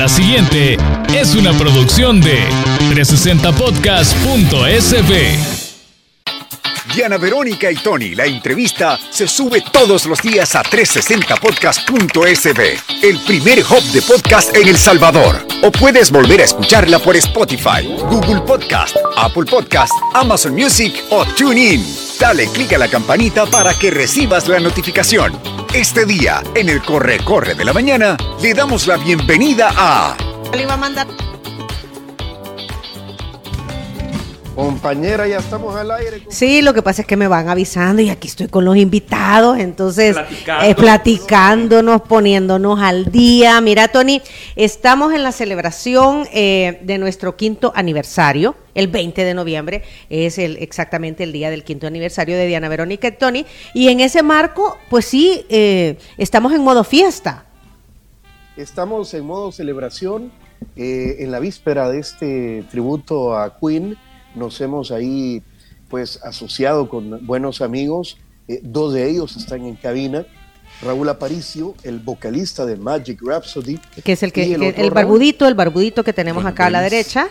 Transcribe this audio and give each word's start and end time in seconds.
La 0.00 0.08
siguiente 0.08 0.76
es 1.14 1.34
una 1.34 1.52
producción 1.52 2.22
de 2.22 2.48
360podcast.sb. 2.88 5.36
Diana 6.94 7.18
Verónica 7.18 7.70
y 7.70 7.76
Tony, 7.76 8.14
la 8.14 8.24
entrevista 8.24 8.98
se 9.10 9.28
sube 9.28 9.62
todos 9.70 10.06
los 10.06 10.22
días 10.22 10.56
a 10.56 10.62
360podcast.sb, 10.62 12.78
el 13.02 13.18
primer 13.26 13.58
hub 13.58 13.82
de 13.92 14.00
podcast 14.00 14.56
en 14.56 14.68
El 14.68 14.78
Salvador. 14.78 15.46
O 15.62 15.70
puedes 15.70 16.10
volver 16.10 16.40
a 16.40 16.44
escucharla 16.44 16.98
por 16.98 17.14
Spotify, 17.16 17.86
Google 18.08 18.40
Podcast, 18.40 18.96
Apple 19.18 19.44
Podcast, 19.44 19.92
Amazon 20.14 20.54
Music 20.54 20.94
o 21.10 21.26
TuneIn. 21.26 21.84
Dale 22.18 22.48
clic 22.48 22.72
a 22.72 22.78
la 22.78 22.88
campanita 22.88 23.44
para 23.44 23.74
que 23.74 23.90
recibas 23.90 24.48
la 24.48 24.60
notificación. 24.60 25.59
Este 25.74 26.04
día, 26.04 26.42
en 26.54 26.68
el 26.68 26.82
Corre 26.82 27.18
Corre 27.18 27.54
de 27.54 27.64
la 27.64 27.72
Mañana, 27.72 28.16
le 28.42 28.54
damos 28.54 28.86
la 28.88 28.96
bienvenida 28.96 29.70
a... 29.76 30.16
Le 30.52 30.62
iba 30.62 30.74
a 30.74 30.76
mandar 30.76 31.06
Compañera, 34.56 35.26
ya 35.26 35.38
estamos 35.38 35.74
al 35.76 35.90
aire. 35.92 36.22
Sí, 36.28 36.60
lo 36.60 36.74
que 36.74 36.82
pasa 36.82 37.02
es 37.02 37.06
que 37.08 37.16
me 37.16 37.28
van 37.28 37.48
avisando 37.48 38.02
y 38.02 38.10
aquí 38.10 38.28
estoy 38.28 38.48
con 38.48 38.64
los 38.64 38.76
invitados, 38.76 39.58
entonces 39.58 40.14
Platicando. 40.16 40.64
eh, 40.66 40.74
platicándonos, 40.74 42.02
poniéndonos 42.02 42.78
al 42.80 43.10
día. 43.10 43.58
Mira, 43.62 43.88
Tony, 43.88 44.20
estamos 44.56 45.14
en 45.14 45.22
la 45.22 45.32
celebración 45.32 46.28
eh, 46.32 46.80
de 46.82 46.98
nuestro 46.98 47.36
quinto 47.36 47.72
aniversario. 47.74 48.54
El 48.74 48.88
20 48.88 49.24
de 49.24 49.34
noviembre 49.34 49.82
es 50.08 50.38
el, 50.38 50.56
exactamente 50.58 51.24
el 51.24 51.32
día 51.32 51.50
del 51.50 51.64
quinto 51.64 51.86
aniversario 51.86 52.36
de 52.36 52.46
Diana 52.46 52.68
Verónica 52.68 53.08
y 53.08 53.12
Tony. 53.12 53.46
Y 53.74 53.88
en 53.88 54.00
ese 54.00 54.22
marco, 54.22 54.78
pues 54.88 55.04
sí, 55.04 55.44
eh, 55.48 55.96
estamos 56.18 56.52
en 56.52 56.62
modo 56.62 56.84
fiesta. 56.84 57.46
Estamos 58.56 59.12
en 59.14 59.24
modo 59.24 59.52
celebración. 59.52 60.32
eh, 60.76 61.16
en 61.20 61.30
la 61.30 61.40
víspera 61.40 61.88
de 61.88 62.00
este 62.00 62.64
tributo 62.70 63.34
a 63.34 63.56
Queen, 63.58 63.96
nos 64.34 64.60
hemos 64.60 64.90
ahí 64.90 65.42
pues 65.88 66.20
asociado 66.22 66.88
con 66.88 67.26
buenos 67.26 67.62
amigos. 67.62 68.18
eh, 68.46 68.60
dos 68.62 68.92
de 68.92 69.08
ellos 69.08 69.36
están 69.36 69.64
en 69.64 69.76
cabina. 69.76 70.26
Raúl 70.82 71.08
Aparicio, 71.08 71.74
el 71.82 71.98
vocalista 71.98 72.64
de 72.64 72.76
Magic 72.76 73.20
Rhapsody. 73.22 73.78
Que 74.02 74.12
es 74.12 74.22
el 74.22 74.32
que, 74.32 74.54
el 74.54 74.90
barbudito, 74.90 75.46
el 75.46 75.54
barbudito 75.54 76.04
que 76.04 76.12
tenemos 76.12 76.44
acá 76.44 76.66
a 76.66 76.70
la 76.70 76.80
derecha. 76.80 77.28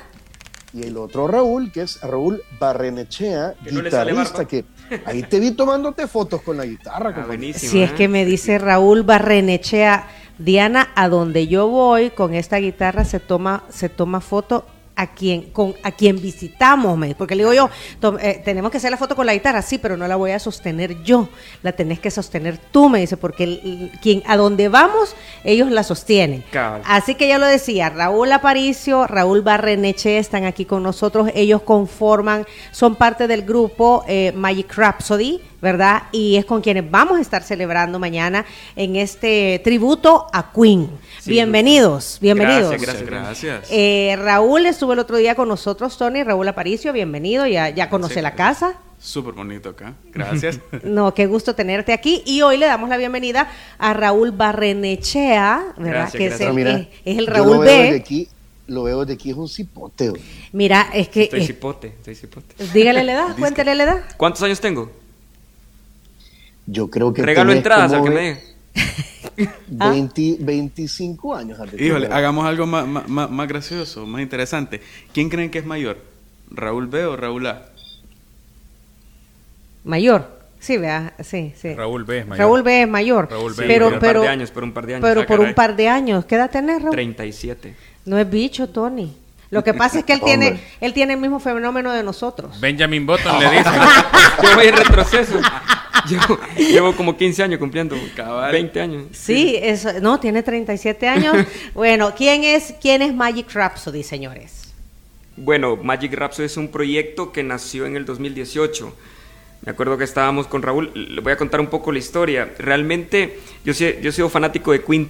Y 0.73 0.84
el 0.84 0.98
otro 0.98 1.28
Raúl, 1.28 1.72
que 1.72 1.81
es 1.81 2.00
Raúl 2.02 2.44
Barrenechea, 2.59 3.56
Que 3.64 3.72
no 3.72 3.81
guitarrista, 3.81 4.45
que 4.45 4.66
ahí 5.06 5.23
te 5.23 5.39
vi 5.39 5.52
tomándote 5.52 6.08
fotos 6.08 6.42
con 6.42 6.58
la 6.58 6.66
guitarra. 6.66 7.14
Ah, 7.16 7.25
buenísimo. 7.25 7.72
Si 7.72 7.81
es 7.81 7.92
¿eh? 7.92 7.95
que 7.95 8.08
me 8.08 8.25
dice 8.25 8.59
Raúl 8.59 9.03
Barrenechea, 9.03 10.08
Diana, 10.38 10.90
a 10.95 11.09
donde 11.09 11.47
yo 11.47 11.67
voy 11.67 12.12
con 12.12 12.34
esta 12.34 12.58
guitarra 12.58 13.03
se 13.03 13.20
toma, 13.20 13.64
se 13.70 13.90
toma 13.90 14.22
foto 14.22 14.66
a 15.00 15.08
quien, 15.14 15.44
con, 15.52 15.73
a 15.81 15.92
quien 15.92 16.22
visitamos, 16.22 16.97
me- 16.97 17.16
porque 17.16 17.36
le 17.36 17.44
digo 17.44 17.53
yo, 17.53 17.69
"Tom- 18.02 18.17
eh, 18.22 18.42
tenemos 18.44 18.69
que 18.69 18.78
hacer 18.78 18.92
la 18.92 18.97
foto 18.97 19.16
con 19.16 19.25
la 19.25 19.33
guitarra, 19.33 19.61
sí, 19.61 19.78
pero 19.78 19.95
no 19.95 20.08
la 20.08 20.17
voy 20.17 20.31
a 20.31 20.39
sostener 20.39 21.02
yo, 21.03 21.30
la 21.64 21.72
tenés 21.72 22.00
que 22.00 22.11
sostener 22.11 22.58
tú, 22.58 22.89
me 22.89 23.00
dice, 23.00 23.16
porque 23.16 23.44
el- 23.45 23.61
el- 23.64 23.91
quien, 24.02 24.22
a 24.28 24.36
donde 24.36 24.67
vamos, 24.67 25.16
ellos 25.45 25.72
la 25.72 25.83
sostienen. 25.83 26.44
Así 26.86 27.16
que 27.16 27.28
ya 27.30 27.38
lo 27.38 27.45
decía, 27.45 27.89
Raúl 27.89 28.31
Aparicio, 28.33 29.08
Raúl 29.08 29.41
Barreneche 29.41 30.17
están 30.17 30.44
aquí 30.44 30.66
con 30.66 30.83
nosotros, 30.83 31.30
ellos 31.34 31.61
conforman, 31.61 32.45
son 32.72 32.95
parte 32.95 33.28
del 33.28 33.44
grupo 33.44 34.03
eh, 34.08 34.34
Magic 34.36 34.73
Rhapsody, 34.75 35.39
¿verdad? 35.61 36.03
Y 36.13 36.38
es 36.38 36.45
con 36.45 36.61
quienes 36.61 36.89
vamos 36.89 37.17
a 37.19 37.22
estar 37.22 37.44
celebrando 37.44 38.00
mañana 38.00 38.45
en 38.78 38.95
este 38.95 39.59
tributo 39.63 40.28
a 40.31 40.52
Queen. 40.53 40.89
Sí. 41.19 41.31
bienvenidos, 41.31 42.17
bienvenidos. 42.22 42.72
Gracias, 42.81 43.02
Gracias. 43.06 43.67
Eh, 43.69 44.16
Raúl 44.17 44.66
estuvo 44.66 44.89
el 44.94 45.00
otro 45.00 45.18
día 45.18 45.36
con 45.36 45.48
nosotros, 45.48 45.98
Tony, 45.98 46.23
Raúl 46.23 46.48
Aparicio, 46.48 46.92
bienvenido, 46.94 47.45
ya, 47.48 47.70
ya 47.70 47.90
conoce 47.90 48.16
Sí. 48.16 48.22
la 48.22 48.36
casa. 48.36 48.76
Súper 49.00 49.34
bonito 49.34 49.70
acá. 49.70 49.94
Gracias. 50.14 50.59
No, 50.84 51.13
qué 51.13 51.25
gusto 51.25 51.56
tenerte 51.56 51.94
aquí. 51.94 52.22
Y 52.25 52.41
hoy 52.41 52.58
le 52.58 52.66
damos 52.66 52.90
la 52.90 52.97
bienvenida 52.97 53.50
a 53.78 53.94
Raúl 53.94 54.31
Barrenechea, 54.31 55.74
¿verdad? 55.78 55.91
Gracias, 56.12 56.18
que 56.18 56.25
es 56.28 56.41
el, 56.41 56.53
Mira, 56.53 56.72
es, 56.80 56.88
es 57.06 57.18
el 57.18 57.25
yo 57.28 57.34
Raúl 57.34 57.52
lo 57.52 57.59
veo 57.59 57.72
desde 57.72 57.91
B. 57.91 57.96
aquí, 57.97 58.28
lo 58.68 58.84
veo 58.84 59.00
desde 59.06 59.13
aquí, 59.13 59.30
es 59.31 59.38
un 59.38 59.47
cipote. 59.47 60.09
güey. 60.09 60.22
Mira, 60.52 60.90
es 60.94 61.08
que. 61.09 61.24
Estoy 61.24 61.42
eh, 61.42 61.47
cipote, 61.47 61.88
estoy 61.88 62.16
cipote. 62.16 62.56
dígale 62.74 63.03
la 63.06 63.13
edad, 63.13 63.38
cuéntele 63.38 63.74
la 63.75 63.84
edad. 63.84 64.03
¿Cuántos 64.18 64.42
años 64.44 64.59
tengo? 64.59 64.92
Yo 66.68 66.90
creo 66.90 67.13
que 67.13 67.22
Regalo 67.24 67.52
entradas 67.53 67.94
al 67.94 68.03
que 68.03 68.09
me 68.09 68.40
ve- 69.45 69.50
diga. 69.67 69.89
20, 69.89 70.38
25 70.39 71.35
años. 71.35 71.57
Híjole, 71.77 72.07
hagamos 72.11 72.45
algo 72.45 72.66
más, 72.66 72.85
más, 72.88 73.29
más- 73.29 73.47
gracioso, 73.47 74.05
más 74.05 74.22
interesante. 74.22 74.81
¿Quién 75.13 75.29
creen 75.29 75.50
que 75.50 75.59
es 75.59 75.66
mayor? 75.66 75.97
¿Raúl 76.51 76.88
B 76.88 77.05
o 77.05 77.16
Raúl 77.16 77.47
A? 77.47 77.66
Mayor. 79.83 80.39
Sí, 80.59 80.77
vea, 80.77 81.13
sí, 81.23 81.53
sí. 81.55 81.73
Raúl 81.73 82.03
B 82.03 82.19
es 82.19 82.27
mayor. 82.27 82.39
Raúl 82.45 82.63
B 82.63 82.81
es 82.81 82.88
mayor. 82.89 83.29
Raúl 83.31 83.53
B 83.53 83.63
Sí, 83.63 83.67
pero, 83.67 83.85
por 83.85 83.94
un 83.94 84.00
par 84.00 84.09
pero, 84.09 84.22
de 84.22 84.27
años, 84.27 84.51
por 84.51 84.63
un 84.63 84.73
par 84.73 84.85
de 84.85 84.95
años. 84.95 85.07
pero 85.07 85.22
Ah, 85.22 85.25
por 85.25 85.38
caray. 85.38 85.50
un 85.50 85.56
par 85.56 85.75
de 85.77 85.88
años. 85.88 86.25
¿Qué 86.25 86.35
edad 86.35 86.50
tenés, 86.51 86.81
Raúl? 86.81 86.91
37. 86.91 87.75
No 88.06 88.17
es 88.17 88.29
bicho, 88.29 88.67
Tony. 88.67 89.16
Lo 89.51 89.63
que 89.63 89.73
pasa 89.73 90.00
es 90.00 90.06
que 90.06 90.13
él 90.13 90.19
Hombre. 90.21 90.38
tiene, 90.38 90.61
él 90.81 90.94
tiene 90.94 91.13
el 91.13 91.19
mismo 91.21 91.39
fenómeno 91.39 91.94
de 91.94 92.03
nosotros. 92.03 92.59
Benjamin 92.59 93.06
Button 93.06 93.39
le 93.39 93.50
dice. 93.57 93.69
Yo 94.44 94.56
voy 94.56 94.67
en 94.67 94.75
retroceso. 94.75 95.39
Llevo, 96.10 96.40
llevo 96.58 96.96
como 96.96 97.18
15 97.18 97.44
años 97.44 97.60
cumpliendo. 97.60 97.96
Cabal. 98.16 98.52
20 98.52 98.82
años. 98.82 99.04
Sí, 99.12 99.58
eso, 99.62 99.90
no, 100.02 100.20
tiene 100.20 100.44
37 100.44 101.08
años. 101.08 101.36
bueno, 101.74 102.14
¿quién 102.16 102.44
es, 102.44 102.74
quién 102.82 103.02
es 103.02 103.14
Magic 103.14 103.52
Rhapsody, 103.54 104.04
señores? 104.04 104.74
Bueno, 105.36 105.78
Magic 105.78 106.14
Rhapsody 106.14 106.46
es 106.46 106.58
un 106.58 106.70
proyecto 106.70 107.32
que 107.32 107.44
nació 107.44 107.86
en 107.86 107.96
el 107.96 108.06
2018. 108.06 108.96
Me 109.66 109.72
acuerdo 109.72 109.98
que 109.98 110.04
estábamos 110.04 110.48
con 110.48 110.62
Raúl. 110.62 110.92
Le 110.94 111.22
voy 111.22 111.34
a 111.34 111.38
contar 111.38 111.60
un 111.60 111.68
poco 111.68 111.92
la 111.92 112.00
historia. 112.00 112.50
Realmente, 112.60 113.40
yo, 113.66 113.74
sí- 113.74 113.96
yo 114.02 114.10
he 114.10 114.14
sido 114.14 114.30
fanático 114.30 114.72
de 114.72 114.84
Queen 114.84 115.10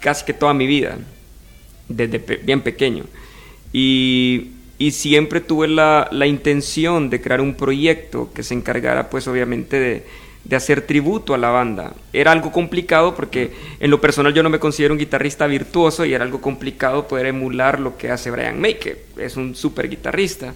casi 0.00 0.24
que 0.24 0.32
toda 0.34 0.52
mi 0.54 0.66
vida, 0.66 0.98
desde 1.88 2.18
pe- 2.18 2.36
bien 2.36 2.60
pequeño. 2.60 3.04
Y, 3.72 4.50
y 4.78 4.90
siempre 4.92 5.40
tuve 5.40 5.68
la, 5.68 6.08
la 6.12 6.26
intención 6.26 7.10
de 7.10 7.20
crear 7.20 7.40
un 7.40 7.54
proyecto 7.54 8.30
que 8.32 8.42
se 8.42 8.54
encargara, 8.54 9.10
pues 9.10 9.26
obviamente, 9.28 9.78
de, 9.80 10.04
de 10.44 10.56
hacer 10.56 10.82
tributo 10.82 11.34
a 11.34 11.38
la 11.38 11.50
banda. 11.50 11.94
Era 12.12 12.32
algo 12.32 12.52
complicado 12.52 13.14
porque 13.14 13.52
en 13.80 13.90
lo 13.90 14.00
personal 14.00 14.34
yo 14.34 14.42
no 14.42 14.50
me 14.50 14.58
considero 14.58 14.94
un 14.94 14.98
guitarrista 14.98 15.46
virtuoso 15.46 16.04
y 16.04 16.12
era 16.12 16.24
algo 16.24 16.40
complicado 16.40 17.08
poder 17.08 17.26
emular 17.26 17.80
lo 17.80 17.96
que 17.96 18.10
hace 18.10 18.30
Brian 18.30 18.60
May, 18.60 18.78
que 18.78 19.04
es 19.16 19.36
un 19.36 19.54
súper 19.54 19.88
guitarrista. 19.88 20.54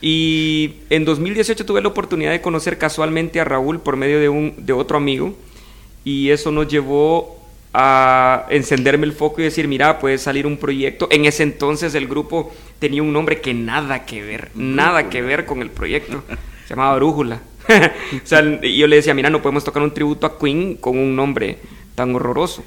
Y 0.00 0.76
en 0.88 1.04
2018 1.04 1.66
tuve 1.66 1.82
la 1.82 1.88
oportunidad 1.88 2.30
de 2.30 2.40
conocer 2.40 2.78
casualmente 2.78 3.40
a 3.40 3.44
Raúl 3.44 3.80
por 3.80 3.96
medio 3.96 4.18
de, 4.18 4.30
un, 4.30 4.54
de 4.58 4.72
otro 4.72 4.96
amigo 4.96 5.36
y 6.04 6.30
eso 6.30 6.50
nos 6.50 6.68
llevó 6.68 7.38
a 7.74 8.46
encenderme 8.48 9.06
el 9.06 9.12
foco 9.12 9.40
y 9.40 9.44
decir, 9.44 9.68
mira, 9.68 9.98
puede 9.98 10.16
salir 10.16 10.46
un 10.46 10.56
proyecto. 10.56 11.08
En 11.10 11.26
ese 11.26 11.42
entonces 11.42 11.94
el 11.94 12.08
grupo 12.08 12.52
tenía 12.78 13.02
un 13.02 13.12
nombre 13.12 13.40
que 13.40 13.52
nada 13.52 14.06
que 14.06 14.22
ver, 14.22 14.50
nada 14.54 15.10
que 15.10 15.20
ver 15.20 15.44
con 15.44 15.60
el 15.60 15.70
proyecto. 15.70 16.24
Se 16.66 16.70
llamaba 16.70 16.96
Brújula. 16.96 17.40
o 18.24 18.26
sea, 18.26 18.42
y 18.62 18.76
yo 18.76 18.86
le 18.86 18.96
decía, 18.96 19.14
mira, 19.14 19.30
no 19.30 19.42
podemos 19.42 19.64
tocar 19.64 19.82
un 19.82 19.92
tributo 19.94 20.26
a 20.26 20.38
Queen 20.38 20.74
con 20.76 20.98
un 20.98 21.14
nombre 21.16 21.58
tan 21.94 22.14
horroroso. 22.14 22.64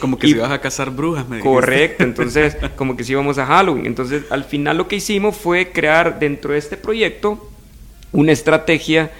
Como 0.00 0.18
que 0.18 0.26
Y- 0.26 0.32
si 0.32 0.38
vas 0.38 0.50
a 0.50 0.60
cazar 0.60 0.90
brujas, 0.90 1.28
me 1.28 1.36
dijiste. 1.36 1.48
Correcto, 1.54 2.04
entonces 2.04 2.56
como 2.76 2.96
que 2.96 3.04
si 3.04 3.12
íbamos 3.12 3.38
a 3.38 3.46
Halloween. 3.46 3.86
Entonces 3.86 4.24
al 4.30 4.44
final 4.44 4.76
lo 4.78 4.88
que 4.88 4.96
hicimos 4.96 5.36
fue 5.36 5.70
crear 5.72 6.18
dentro 6.18 6.52
de 6.52 6.58
este 6.58 6.76
proyecto 6.76 7.50
una 8.12 8.32
estrategia 8.32 9.10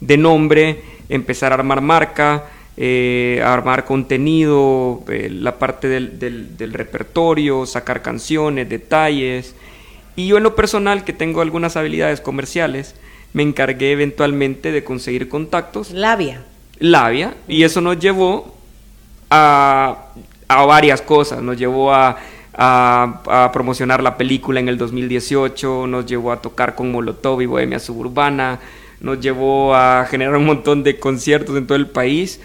de 0.00 0.16
nombre, 0.16 0.80
empezar 1.08 1.52
a 1.52 1.54
armar 1.56 1.80
marca, 1.80 2.44
eh, 2.76 3.40
a 3.44 3.52
armar 3.54 3.84
contenido, 3.84 5.02
eh, 5.08 5.28
la 5.30 5.58
parte 5.58 5.88
del, 5.88 6.18
del- 6.18 6.56
del 6.56 6.72
repertorio, 6.72 7.64
sacar 7.66 8.02
canciones, 8.02 8.68
detalles. 8.68 9.54
Y 10.16 10.26
yo 10.28 10.36
en 10.36 10.42
lo 10.42 10.54
personal, 10.54 11.04
que 11.04 11.12
tengo 11.12 11.40
algunas 11.42 11.76
habilidades 11.76 12.20
comerciales, 12.20 12.94
me 13.36 13.42
encargué 13.42 13.92
eventualmente 13.92 14.72
de 14.72 14.82
conseguir 14.82 15.28
contactos 15.28 15.90
Labia. 15.90 16.42
labia 16.78 17.34
y 17.46 17.64
eso 17.64 17.82
nos 17.82 17.98
llevó 17.98 18.56
a, 19.28 20.06
a 20.48 20.64
varias 20.64 21.02
cosas. 21.02 21.42
Nos 21.42 21.58
llevó 21.58 21.92
a, 21.92 22.16
a- 22.54 23.20
a 23.44 23.52
promocionar 23.52 24.02
la 24.02 24.16
película 24.16 24.58
en 24.58 24.70
el 24.70 24.78
2018, 24.78 25.86
nos 25.86 26.06
llevó 26.06 26.32
a 26.32 26.40
tocar 26.40 26.74
con 26.74 26.90
Molotov 26.90 27.42
y 27.42 27.46
Bohemia 27.46 27.78
Suburbana, 27.78 28.58
nos 29.02 29.20
llevó 29.20 29.74
a 29.74 30.06
generar 30.10 30.34
un 30.36 30.46
montón 30.46 30.82
de 30.82 30.98
conciertos 30.98 31.58
en 31.58 31.66
todo 31.66 31.76
el 31.76 31.88
país 31.88 32.40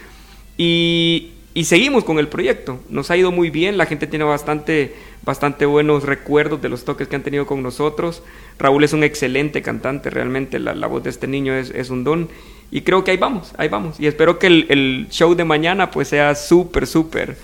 y, 0.57 1.31
y 1.53 1.65
seguimos 1.65 2.03
con 2.03 2.19
el 2.19 2.27
proyecto. 2.27 2.79
Nos 2.89 3.11
ha 3.11 3.17
ido 3.17 3.31
muy 3.31 3.49
bien, 3.49 3.77
la 3.77 3.85
gente 3.85 4.07
tiene 4.07 4.25
bastante, 4.25 4.95
bastante 5.23 5.65
buenos 5.65 6.03
recuerdos 6.03 6.61
de 6.61 6.69
los 6.69 6.85
toques 6.85 7.07
que 7.07 7.15
han 7.15 7.23
tenido 7.23 7.45
con 7.45 7.61
nosotros. 7.61 8.23
Raúl 8.57 8.83
es 8.83 8.93
un 8.93 9.03
excelente 9.03 9.61
cantante, 9.61 10.09
realmente 10.09 10.59
la, 10.59 10.73
la 10.75 10.87
voz 10.87 11.03
de 11.03 11.09
este 11.09 11.27
niño 11.27 11.53
es, 11.53 11.71
es 11.71 11.89
un 11.89 12.03
don. 12.03 12.29
Y 12.71 12.81
creo 12.81 13.03
que 13.03 13.11
ahí 13.11 13.17
vamos, 13.17 13.53
ahí 13.57 13.67
vamos. 13.67 13.99
Y 13.99 14.07
espero 14.07 14.39
que 14.39 14.47
el, 14.47 14.65
el 14.69 15.07
show 15.09 15.35
de 15.35 15.43
mañana 15.43 15.91
pues 15.91 16.07
sea 16.07 16.35
súper, 16.35 16.87
súper 16.87 17.35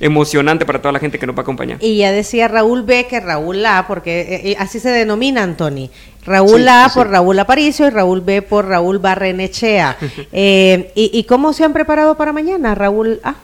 emocionante 0.00 0.66
para 0.66 0.80
toda 0.80 0.92
la 0.92 0.98
gente 0.98 1.18
que 1.18 1.26
nos 1.26 1.34
va 1.34 1.40
a 1.40 1.42
acompañar. 1.42 1.78
Y 1.80 1.98
ya 1.98 2.12
decía 2.12 2.48
Raúl 2.48 2.82
B 2.82 3.06
que 3.08 3.20
Raúl 3.20 3.64
A, 3.64 3.86
porque 3.86 4.20
eh, 4.20 4.50
eh, 4.50 4.56
así 4.58 4.78
se 4.80 4.90
denomina 4.90 5.56
Tony. 5.56 5.90
Raúl 6.24 6.62
Sí, 6.62 6.68
A 6.68 6.88
sí, 6.88 6.94
por. 6.98 7.10
Raúl 7.10 7.38
Aparicio 7.38 7.86
y 7.86 7.90
Raúl 7.90 8.20
B 8.20 8.42
por 8.42 8.66
Raúl 8.66 8.98
Barrenechea. 8.98 9.96
Eh, 10.32 10.92
¿y, 10.94 11.10
¿Y 11.12 11.24
cómo 11.24 11.52
se 11.52 11.64
han 11.64 11.72
preparado 11.72 12.16
para 12.16 12.32
mañana, 12.32 12.74
Raúl 12.74 13.20
A? 13.22 13.36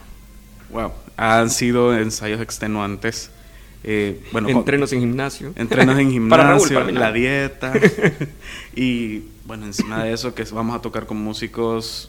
Wow, 0.72 0.92
han 1.16 1.50
sido 1.50 1.96
ensayos 1.96 2.40
extenuantes. 2.40 3.30
Eh, 3.84 4.22
bueno, 4.32 4.48
con- 4.48 4.58
Entrenos 4.58 4.92
en 4.92 5.00
gimnasio. 5.00 5.52
entrenos 5.56 5.98
en 5.98 6.10
gimnasio, 6.12 6.30
Para 6.30 6.48
Raúl, 6.56 6.68
para 6.72 6.90
la 6.92 7.12
dieta. 7.12 7.72
y 8.76 9.24
bueno, 9.44 9.66
encima 9.66 10.04
de 10.04 10.12
eso 10.12 10.34
que 10.34 10.44
vamos 10.44 10.76
a 10.76 10.80
tocar 10.80 11.06
con 11.06 11.16
músicos, 11.18 12.08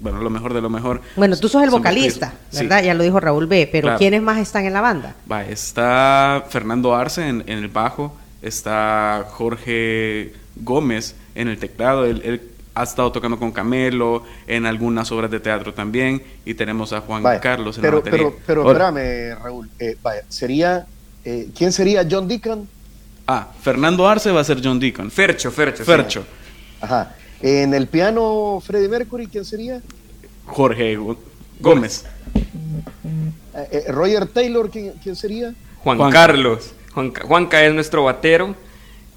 bueno, 0.00 0.20
lo 0.20 0.30
mejor 0.30 0.52
de 0.54 0.60
lo 0.60 0.68
mejor. 0.70 1.00
Bueno, 1.16 1.36
tú 1.36 1.48
sos 1.48 1.62
el 1.62 1.70
vocalista. 1.70 2.34
Sí. 2.50 2.62
¿verdad? 2.66 2.82
Ya 2.82 2.94
lo 2.94 3.04
dijo 3.04 3.20
Raúl 3.20 3.46
B, 3.46 3.68
pero 3.70 3.86
Claro. 3.86 3.98
¿quiénes 3.98 4.22
más 4.22 4.38
están 4.38 4.64
en 4.66 4.72
la 4.72 4.80
banda? 4.80 5.14
Va, 5.30 5.44
está 5.44 6.44
Fernando 6.50 6.94
Arce 6.96 7.28
en, 7.28 7.44
en 7.46 7.58
el 7.58 7.68
bajo, 7.68 8.16
está 8.42 9.24
Jorge 9.30 10.34
Gómez 10.56 11.14
en 11.36 11.46
el 11.48 11.58
teclado, 11.58 12.04
él, 12.04 12.20
él 12.24 12.42
ha 12.74 12.82
estado 12.84 13.12
tocando 13.12 13.38
con 13.38 13.52
Camelo 13.52 14.22
en 14.46 14.66
algunas 14.66 15.10
obras 15.12 15.30
de 15.30 15.40
teatro 15.40 15.74
también, 15.74 16.22
y 16.44 16.54
tenemos 16.54 16.92
a 16.92 17.00
Juan 17.00 17.22
Vaya, 17.22 17.40
Carlos 17.40 17.76
en 17.76 17.82
pero, 17.82 17.98
la 17.98 18.04
batería. 18.04 18.26
pero, 18.46 18.64
pero 18.64 18.70
espérame, 18.72 19.38
Raúl. 19.42 19.70
eh, 19.78 19.96
vaya, 20.02 20.22
sería. 20.28 20.86
eh, 21.24 21.48
¿Quién 21.56 21.72
sería 21.72 22.06
John 22.10 22.26
Deacon? 22.28 22.68
Ah, 23.26 23.48
Fernando 23.60 24.08
Arce 24.08 24.30
va 24.32 24.40
a 24.40 24.44
ser 24.44 24.60
John 24.62 24.80
Deacon. 24.80 25.10
Fercho, 25.10 25.50
Fercho. 25.50 25.84
sí. 25.84 25.90
Fercho. 25.90 26.24
Ajá. 26.80 27.14
En 27.40 27.74
el 27.74 27.86
piano, 27.88 28.60
Freddie 28.64 28.88
Mercury, 28.88 29.26
¿quién 29.26 29.44
sería? 29.44 29.80
Jorge 30.46 30.98
Gómez. 31.60 32.04
Eh, 33.54 33.68
eh, 33.86 33.92
Roger 33.92 34.26
Taylor, 34.26 34.70
¿quién, 34.70 34.92
quién 35.02 35.14
sería? 35.16 35.54
Juan, 35.78 35.98
Juanca. 35.98 36.26
Carlos. 36.26 36.72
Juanca, 36.92 37.22
Juanca 37.26 37.64
es 37.64 37.72
nuestro 37.74 38.04
batero 38.04 38.54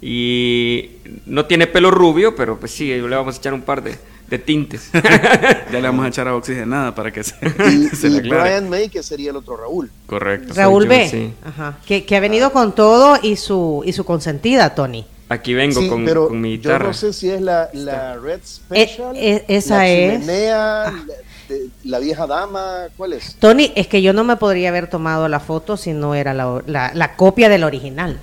y 0.08 0.92
no 1.26 1.46
tiene 1.46 1.66
pelo 1.66 1.90
rubio, 1.90 2.36
pero 2.36 2.60
pues 2.60 2.72
sí, 2.72 2.90
le 2.94 3.02
vamos 3.16 3.36
a 3.36 3.38
echar 3.40 3.54
un 3.56 3.64
par 3.64 3.82
de, 3.82 3.98
de 4.30 4.38
tintes. 4.40 4.92
Ya 5.72 5.80
le 5.82 5.88
vamos 5.88 6.06
a 6.06 6.10
echar 6.10 6.28
a 6.28 6.36
oxigenada 6.36 6.94
para 6.94 7.12
que 7.12 7.24
se, 7.24 7.34
Y, 7.74 7.88
se 7.96 8.08
y 8.08 8.12
le 8.12 8.18
aclare. 8.20 8.42
Brian 8.44 8.70
May, 8.70 8.88
que 8.90 9.02
sería 9.02 9.32
el 9.32 9.36
otro 9.38 9.58
Raúl. 9.58 9.90
Correcto. 10.06 10.54
Raúl 10.54 10.84
yo, 10.84 10.90
B, 10.90 11.10
sí. 11.10 11.34
Ajá. 11.44 11.80
Que, 11.88 12.06
que 12.06 12.16
ha 12.16 12.20
venido 12.20 12.52
con 12.52 12.76
todo 12.76 13.18
y 13.22 13.36
su, 13.36 13.82
y 13.84 13.94
su 13.94 14.06
consentida, 14.06 14.76
Tony. 14.76 15.06
Aquí 15.28 15.56
vengo 15.56 15.82
Sí, 15.82 15.90
con, 15.90 16.06
pero 16.06 16.28
con 16.28 16.40
mi 16.40 16.52
yo 16.52 16.58
guitarra. 16.70 16.86
no 16.88 16.94
sé 16.94 17.12
si 17.12 17.30
es 17.32 17.42
la, 17.42 17.70
la 17.74 18.16
Red 18.18 18.42
Special, 18.46 19.16
Eh, 19.16 19.38
eh, 19.38 19.46
esa 19.48 19.78
la 19.78 19.88
es. 19.90 20.14
chimenea, 20.22 20.94
la, 21.08 21.56
la 21.84 22.00
vieja 22.00 22.28
dama, 22.28 22.84
¿cuál 22.96 23.14
es? 23.14 23.36
Tony, 23.40 23.72
es 23.76 23.88
que 23.88 24.04
yo 24.04 24.14
no 24.14 24.24
me 24.24 24.36
podría 24.38 24.70
haber 24.70 24.88
tomado 24.88 25.28
la 25.28 25.40
foto 25.40 25.78
si 25.78 25.94
no 25.94 26.14
era 26.14 26.36
la, 26.36 26.62
la- 26.68 26.92
la 26.94 27.16
copia 27.16 27.50
del 27.50 27.64
original. 27.64 28.20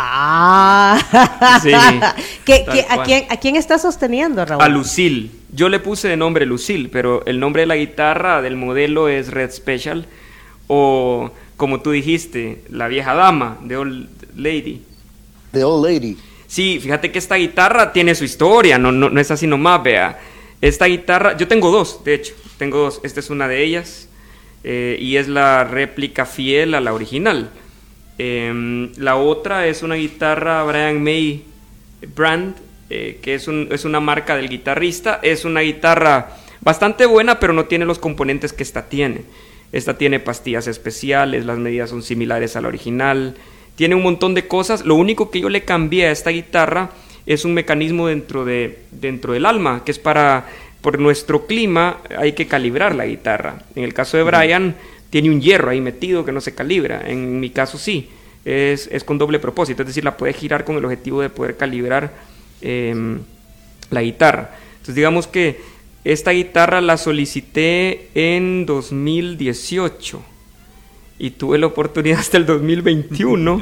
Ah, 0.00 1.58
Sí, 1.62 1.70
¿Qué- 2.44 2.62
tal 2.64 2.74
qué- 2.74 2.86
a, 2.88 3.02
quién, 3.02 3.24
¿A 3.30 3.36
quién 3.38 3.56
está 3.56 3.78
sosteniendo, 3.78 4.44
Raúl? 4.44 4.62
A 4.62 4.68
Lucille. 4.68 5.30
Yo 5.52 5.68
le 5.68 5.80
puse 5.80 6.08
de 6.08 6.16
nombre 6.16 6.46
Lucille, 6.46 6.88
pero 6.88 7.24
el 7.26 7.40
nombre 7.40 7.62
de 7.62 7.66
la 7.66 7.76
guitarra 7.76 8.40
del 8.42 8.56
modelo 8.56 9.08
es 9.08 9.30
Red 9.30 9.50
Special. 9.50 10.06
O, 10.68 11.30
como 11.56 11.80
tú 11.80 11.90
dijiste, 11.90 12.62
la 12.70 12.86
vieja 12.88 13.14
dama 13.14 13.58
de 13.62 13.76
Old 13.76 14.08
Lady. 14.36 14.82
The 15.52 15.64
Old 15.64 15.84
Lady. 15.86 16.16
Sí, 16.46 16.78
fíjate 16.80 17.10
que 17.10 17.18
esta 17.18 17.34
guitarra 17.36 17.92
tiene 17.92 18.14
su 18.14 18.24
historia, 18.24 18.78
no, 18.78 18.92
no, 18.92 19.10
no 19.10 19.20
es 19.20 19.30
así 19.30 19.46
nomás, 19.46 19.82
vea. 19.82 20.18
Esta 20.60 20.86
guitarra, 20.86 21.36
yo 21.36 21.48
tengo 21.48 21.70
dos, 21.70 22.04
de 22.04 22.14
hecho, 22.14 22.34
tengo 22.58 22.78
dos. 22.78 23.00
Esta 23.02 23.20
es 23.20 23.30
una 23.30 23.48
de 23.48 23.62
ellas 23.64 24.08
eh, 24.64 24.96
y 25.00 25.16
es 25.16 25.28
la 25.28 25.64
réplica 25.64 26.24
fiel 26.26 26.74
a 26.74 26.80
la 26.80 26.92
original. 26.92 27.50
Em, 28.18 28.90
la 28.96 29.16
otra 29.16 29.66
es 29.66 29.82
una 29.82 29.94
guitarra 29.94 30.64
Brian 30.64 31.02
May 31.02 31.44
Brand, 32.16 32.56
eh, 32.90 33.18
que 33.22 33.34
es, 33.34 33.46
un- 33.48 33.68
es 33.70 33.84
una 33.84 34.00
marca 34.00 34.36
del 34.36 34.48
guitarrista. 34.48 35.20
Es 35.22 35.44
una 35.44 35.60
guitarra 35.60 36.30
bastante 36.60 37.06
buena, 37.06 37.38
pero 37.38 37.52
no 37.52 37.66
tiene 37.66 37.84
los 37.84 37.98
componentes 37.98 38.52
que 38.52 38.62
esta 38.62 38.88
tiene. 38.88 39.22
Esta 39.72 39.96
tiene 39.98 40.18
pastillas 40.18 40.66
especiales, 40.66 41.44
las 41.46 41.58
medidas 41.58 41.90
son 41.90 42.02
similares 42.02 42.56
a 42.56 42.60
la 42.60 42.68
original. 42.68 43.36
Tiene 43.76 43.94
un 43.94 44.02
montón 44.02 44.34
de 44.34 44.48
cosas. 44.48 44.84
Lo 44.84 44.94
único 44.96 45.30
que 45.30 45.40
yo 45.40 45.48
le 45.48 45.62
cambié 45.64 46.06
a 46.06 46.10
esta 46.10 46.30
guitarra 46.30 46.90
es 47.26 47.44
un 47.44 47.54
mecanismo 47.54 48.08
dentro, 48.08 48.44
de, 48.44 48.78
dentro 48.90 49.34
del 49.34 49.44
alma, 49.46 49.82
que 49.84 49.92
es 49.92 49.98
para, 49.98 50.46
por 50.80 50.98
nuestro 50.98 51.46
clima, 51.46 51.98
hay 52.16 52.32
que 52.32 52.46
calibrar 52.46 52.94
la 52.94 53.04
guitarra. 53.06 53.62
En 53.76 53.84
el 53.84 53.92
caso 53.92 54.16
de 54.16 54.22
Brian, 54.22 54.74
tiene 55.10 55.30
un 55.30 55.40
hierro 55.40 55.70
ahí 55.70 55.80
metido 55.80 56.24
que 56.24 56.32
no 56.32 56.40
se 56.40 56.54
calibra. 56.54 57.02
En 57.06 57.40
mi 57.40 57.50
caso 57.50 57.78
sí, 57.78 58.08
es, 58.44 58.88
es 58.92 59.04
con 59.04 59.18
doble 59.18 59.38
propósito, 59.38 59.82
es 59.82 59.88
decir, 59.88 60.04
la 60.04 60.16
puede 60.16 60.32
girar 60.32 60.64
con 60.64 60.76
el 60.76 60.84
objetivo 60.84 61.20
de 61.22 61.30
poder 61.30 61.56
calibrar 61.56 62.12
em, 62.60 63.20
la 63.90 64.02
guitarra. 64.02 64.54
Entonces 64.72 64.94
digamos 64.94 65.26
que 65.26 65.60
esta 66.04 66.30
guitarra 66.30 66.80
la 66.80 66.96
solicité 66.96 68.08
en 68.14 68.64
2018 68.66 70.22
y 71.18 71.30
tuve 71.30 71.58
la 71.58 71.66
oportunidad 71.66 72.20
hasta 72.20 72.36
el 72.36 72.46
2021 72.46 73.60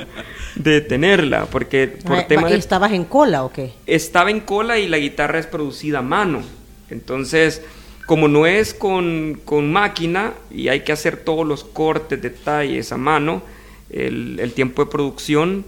de 0.57 0.81
tenerla, 0.83 1.47
porque 1.47 1.87
por 1.89 2.19
Ay, 2.19 2.25
tema 2.29 2.43
va- 2.43 2.51
de 2.51 2.57
¿Estabas 2.57 2.93
en 2.93 3.05
cola 3.05 3.45
o 3.45 3.53
qué? 3.53 3.73
estaba 3.87 4.31
en 4.31 4.41
cola 4.41 4.79
y 4.79 4.89
la 4.89 4.99
guitarra 4.99 5.39
es 5.39 5.47
producida 5.47 6.01
a 6.01 6.03
mano. 6.03 6.43
Entonces, 6.91 7.63
como 8.07 8.29
no 8.29 8.47
es 8.47 8.73
con, 8.73 9.41
con 9.45 9.73
máquina 9.73 10.33
y 10.51 10.69
hay 10.69 10.81
que 10.81 10.93
hacer 10.93 11.17
todos 11.19 11.47
los 11.47 11.65
cortes, 11.65 12.23
detalles 12.23 12.93
a 12.93 12.97
mano, 12.97 13.43
el, 13.91 14.53
tiempo 14.55 14.85
de 14.85 14.91
producción, 14.91 15.65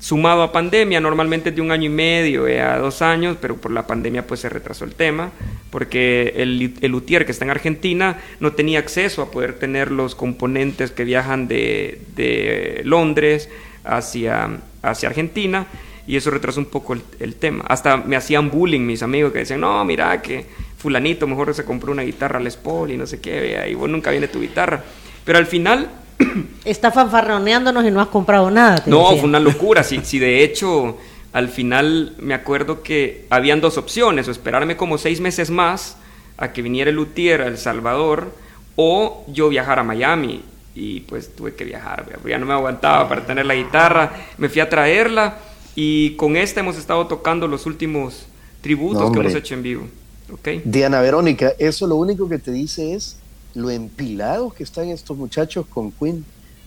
sumado 0.00 0.42
a 0.42 0.52
pandemia, 0.52 1.00
normalmente 1.00 1.50
es 1.50 1.56
de 1.56 1.62
un 1.62 1.70
año 1.70 1.86
y 1.86 1.88
medio 1.88 2.46
eh, 2.48 2.60
a 2.60 2.78
dos 2.78 3.00
años, 3.00 3.36
pero 3.40 3.56
por 3.56 3.70
la 3.70 3.86
pandemia 3.86 4.26
pues 4.26 4.40
se 4.40 4.48
retrasó 4.48 4.84
el 4.84 4.94
tema, 4.94 5.30
porque 5.70 6.34
el, 6.36 6.74
el 6.80 6.90
luthier 6.90 7.24
que 7.24 7.32
está 7.32 7.44
en 7.44 7.50
Argentina 7.52 8.20
no 8.40 8.52
tenía 8.52 8.80
acceso 8.80 9.22
a 9.22 9.30
poder 9.30 9.54
tener 9.54 9.90
los 9.92 10.14
componentes 10.14 10.90
que 10.90 11.04
viajan 11.04 11.46
de, 11.46 12.00
de 12.16 12.82
Londres 12.84 13.48
hacia, 13.84 14.58
hacia 14.82 15.08
Argentina, 15.08 15.66
y 16.08 16.16
eso 16.16 16.30
retrasó 16.30 16.58
un 16.58 16.66
poco 16.66 16.94
el, 16.94 17.02
el 17.20 17.34
tema. 17.34 17.64
Hasta 17.68 17.98
me 17.98 18.16
hacían 18.16 18.50
bullying 18.50 18.80
mis 18.80 19.02
amigos 19.02 19.32
que 19.32 19.40
decían, 19.40 19.60
no, 19.60 19.84
mira 19.84 20.20
que 20.22 20.46
fulanito 20.78 21.26
mejor 21.26 21.52
se 21.54 21.64
compró 21.64 21.92
una 21.92 22.02
guitarra 22.02 22.40
Les 22.40 22.56
Paul 22.56 22.90
y 22.90 22.96
no 22.96 23.06
sé 23.06 23.20
qué, 23.20 23.40
vea, 23.40 23.68
y 23.68 23.74
vos 23.74 23.88
nunca 23.90 24.10
viene 24.10 24.28
tu 24.28 24.40
guitarra. 24.40 24.82
Pero 25.24 25.38
al 25.38 25.46
final 25.46 25.90
Está 26.64 26.90
fanfarroneándonos 26.90 27.84
y 27.84 27.90
no 27.90 28.00
has 28.00 28.08
comprado 28.08 28.50
nada. 28.50 28.76
te 28.78 28.90
no, 28.90 29.04
decía. 29.04 29.20
fue 29.20 29.28
una 29.28 29.40
locura. 29.40 29.82
Si, 29.82 29.98
si 30.04 30.18
de 30.18 30.42
hecho, 30.42 30.98
al 31.32 31.48
final 31.48 32.14
me 32.18 32.34
acuerdo 32.34 32.82
que 32.82 33.26
habían 33.30 33.60
dos 33.60 33.78
opciones: 33.78 34.28
o 34.28 34.30
esperarme 34.30 34.76
como 34.76 34.98
seis 34.98 35.20
meses 35.20 35.50
más 35.50 35.96
a 36.36 36.52
que 36.52 36.62
viniera 36.62 36.90
el 36.90 36.96
luthier 36.96 37.42
a 37.42 37.46
El 37.46 37.58
Salvador, 37.58 38.32
o 38.76 39.24
yo 39.28 39.48
viajar 39.48 39.78
a 39.78 39.84
Miami. 39.84 40.42
Y 40.74 41.00
pues 41.00 41.34
tuve 41.34 41.54
que 41.54 41.64
viajar, 41.64 42.06
vea, 42.06 42.18
ya 42.30 42.38
no 42.38 42.46
me 42.46 42.52
aguantaba 42.52 43.08
para 43.08 43.26
tener 43.26 43.46
la 43.46 43.54
guitarra. 43.54 44.12
Me 44.36 44.48
fui 44.48 44.60
a 44.60 44.68
traerla 44.68 45.38
y 45.74 46.10
con 46.10 46.36
esta 46.36 46.60
hemos 46.60 46.76
estado 46.76 47.08
tocando 47.08 47.48
los 47.48 47.66
últimos 47.66 48.26
tributos 48.60 49.02
No, 49.02 49.12
que 49.12 49.18
hemos 49.18 49.34
hecho 49.34 49.54
en 49.54 49.62
vivo. 49.64 49.88
¿Ok? 50.32 50.48
Diana 50.64 51.00
Verónica, 51.00 51.52
eso 51.58 51.86
lo 51.86 51.96
único 51.96 52.28
que 52.28 52.38
te 52.38 52.50
dice 52.50 52.94
es 52.94 53.16
lo 53.54 53.70
empilados 53.70 54.54
que 54.54 54.62
están 54.62 54.88
estos 54.88 55.16
muchachos 55.16 55.66
con 55.66 55.90
Queen 55.92 56.24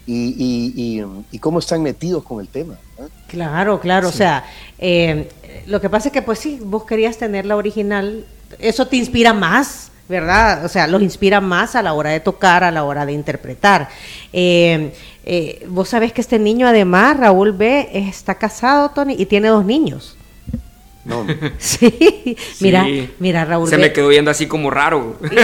y, 0.07 0.13
y- 0.37 0.73
y, 0.99 1.05
y 1.31 1.39
cómo 1.39 1.59
están 1.59 1.83
metidos 1.83 2.23
con 2.23 2.41
el 2.41 2.47
tema. 2.47 2.73
¿eh? 2.99 3.03
Claro, 3.27 3.79
claro, 3.79 4.09
o 4.09 4.11
sea, 4.11 4.43
eh, 4.79 5.29
lo 5.67 5.79
que 5.79 5.89
pasa 5.89 6.07
es 6.09 6.11
que 6.13 6.21
pues 6.21 6.39
sí, 6.39 6.59
vos 6.63 6.85
querías 6.85 7.17
tener 7.17 7.45
la 7.45 7.55
original, 7.55 8.25
eso 8.59 8.87
te 8.87 8.97
inspira 8.97 9.33
más, 9.33 9.91
¿verdad? 10.09 10.65
O 10.65 10.69
sea, 10.69 10.87
los 10.87 11.01
inspira 11.01 11.39
más 11.39 11.75
a 11.75 11.81
la 11.81 11.93
hora 11.93 12.09
de 12.09 12.19
tocar, 12.19 12.63
a 12.63 12.71
la 12.71 12.83
hora 12.83 13.05
de 13.05 13.13
interpretar. 13.13 13.87
Eh, 14.33 14.91
eh, 15.23 15.65
vos 15.69 15.87
sabés 15.89 16.11
que 16.11 16.19
este 16.21 16.39
niño 16.39 16.67
además, 16.67 17.17
Raúl 17.17 17.53
B, 17.53 17.89
está 17.93 18.35
casado, 18.35 18.89
Tony, 18.89 19.15
y 19.17 19.27
tiene 19.27 19.47
dos 19.49 19.63
niños. 19.63 20.17
No, 21.03 21.25
Sí, 21.57 22.37
mira, 22.59 22.83
Sí. 22.85 23.09
mira, 23.19 23.43
Raúl 23.45 23.67
Se 23.67 23.77
me 23.77 23.91
quedó 23.91 24.07
viendo 24.09 24.29
así 24.29 24.47
como 24.47 24.69
raro. 24.69 25.17
y, 25.23 25.35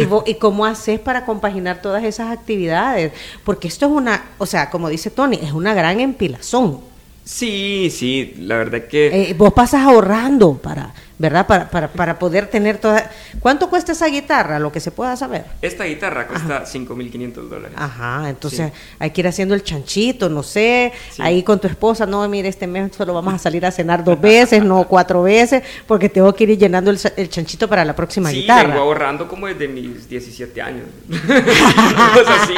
y- 0.00 0.02
y 0.02 0.06
vo- 0.08 0.22
y 0.26 0.34
cómo 0.34 0.66
haces 0.66 1.00
para 1.00 1.24
compaginar 1.24 1.80
todas 1.80 2.04
esas 2.04 2.30
actividades? 2.30 3.12
Porque 3.44 3.68
esto 3.68 3.86
es 3.86 3.92
una, 3.92 4.24
o 4.38 4.46
sea, 4.46 4.68
como 4.70 4.88
dice 4.88 5.10
Tony, 5.10 5.38
es 5.42 5.52
una 5.52 5.72
gran 5.74 6.00
empilazón. 6.00 6.80
Sí, 7.26 7.90
sí, 7.90 8.34
la 8.38 8.56
verdad 8.56 8.82
que... 8.82 9.30
Eh, 9.30 9.34
vos 9.36 9.52
pasas 9.52 9.80
ahorrando 9.82 10.58
para, 10.58 10.94
¿verdad? 11.18 11.44
Para, 11.44 11.68
para, 11.68 11.88
para 11.88 12.18
poder 12.20 12.46
tener 12.46 12.78
toda... 12.78 13.10
¿Cuánto 13.40 13.68
cuesta 13.68 13.90
esa 13.90 14.06
guitarra? 14.06 14.60
Lo 14.60 14.70
que 14.70 14.78
se 14.78 14.92
pueda 14.92 15.16
saber. 15.16 15.44
Esta 15.60 15.82
guitarra 15.86 16.28
cuesta 16.28 16.64
5.500 16.64 17.32
dólares. 17.48 17.76
Ajá, 17.76 18.30
entonces 18.30 18.70
hay 19.00 19.10
que 19.10 19.22
ir 19.22 19.26
haciendo 19.26 19.56
el 19.56 19.64
chanchito, 19.64 20.28
no 20.28 20.44
sé, 20.44 20.92
ahí 21.18 21.42
con 21.42 21.58
tu 21.58 21.66
esposa, 21.66 22.06
no, 22.06 22.28
mire, 22.28 22.48
este 22.48 22.68
mes 22.68 22.94
solo 22.96 23.12
vamos 23.12 23.34
a 23.34 23.38
salir 23.38 23.66
a 23.66 23.72
cenar 23.72 24.04
dos 24.04 24.20
veces, 24.20 24.62
no 24.62 24.84
cuatro 24.84 25.24
veces, 25.24 25.64
porque 25.88 26.08
tengo 26.08 26.32
que 26.32 26.44
ir 26.44 26.56
llenando 26.56 26.92
el, 26.92 27.00
el 27.16 27.28
chanchito 27.28 27.66
para 27.66 27.84
la 27.84 27.96
próxima 27.96 28.30
sí, 28.30 28.42
guitarra. 28.42 28.68
vengo 28.68 28.82
ahorrando 28.82 29.26
como 29.26 29.48
desde 29.48 29.66
mis 29.66 30.08
17 30.08 30.62
años. 30.62 30.84
o 31.10 32.24
sea, 32.24 32.46
sí, 32.46 32.54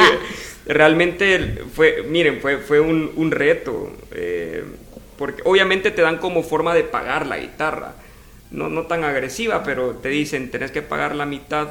realmente 0.65 1.63
fue, 1.73 2.03
miren, 2.07 2.39
fue, 2.41 2.57
fue 2.57 2.79
un, 2.79 3.11
un 3.15 3.31
reto, 3.31 3.91
eh, 4.11 4.63
porque 5.17 5.41
obviamente 5.45 5.91
te 5.91 6.01
dan 6.01 6.17
como 6.17 6.43
forma 6.43 6.73
de 6.73 6.83
pagar 6.83 7.25
la 7.25 7.37
guitarra, 7.37 7.95
no, 8.51 8.69
no 8.69 8.83
tan 8.83 9.03
agresiva, 9.03 9.63
pero 9.63 9.95
te 9.95 10.09
dicen, 10.09 10.51
tenés 10.51 10.71
que 10.71 10.81
pagar 10.81 11.15
la 11.15 11.25
mitad 11.25 11.69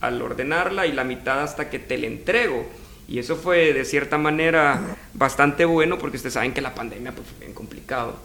al 0.00 0.20
ordenarla 0.20 0.86
y 0.86 0.92
la 0.92 1.04
mitad 1.04 1.42
hasta 1.42 1.70
que 1.70 1.78
te 1.78 1.98
la 1.98 2.06
entrego. 2.06 2.66
Y 3.06 3.18
eso 3.18 3.36
fue 3.36 3.72
de 3.72 3.84
cierta 3.84 4.16
manera 4.16 4.80
bastante 5.12 5.64
bueno 5.64 5.98
porque 5.98 6.16
ustedes 6.16 6.34
saben 6.34 6.52
que 6.52 6.60
la 6.60 6.74
pandemia 6.74 7.12
pues, 7.12 7.28
fue 7.28 7.40
bien 7.40 7.52
complicado. 7.52 8.16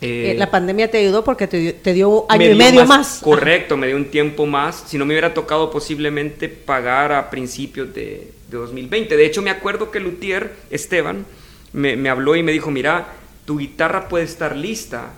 Eh, 0.00 0.34
la 0.36 0.50
pandemia 0.50 0.90
te 0.90 0.98
ayudó 0.98 1.24
porque 1.24 1.46
te 1.46 1.56
dio, 1.56 1.74
te 1.74 1.94
dio 1.94 2.26
año 2.28 2.38
me 2.38 2.44
y 2.44 2.48
dio 2.48 2.56
medio 2.58 2.84
más. 2.84 3.20
Correcto, 3.22 3.76
me 3.76 3.86
dio 3.86 3.96
un 3.96 4.04
tiempo 4.06 4.46
más. 4.46 4.84
Si 4.86 4.98
no 4.98 5.06
me 5.06 5.14
hubiera 5.14 5.32
tocado 5.32 5.70
posiblemente 5.70 6.48
pagar 6.48 7.12
a 7.12 7.30
principios 7.30 7.92
de, 7.94 8.30
de 8.48 8.58
2020. 8.58 9.16
De 9.16 9.26
hecho, 9.26 9.42
me 9.42 9.50
acuerdo 9.50 9.90
que 9.90 10.00
Luthier, 10.00 10.54
Esteban, 10.70 11.26
me, 11.72 11.96
me 11.96 12.08
habló 12.08 12.36
y 12.36 12.42
me 12.42 12.52
dijo, 12.52 12.70
mira, 12.70 13.08
tu 13.44 13.58
guitarra 13.58 14.08
puede 14.08 14.24
estar 14.24 14.56
lista 14.56 15.12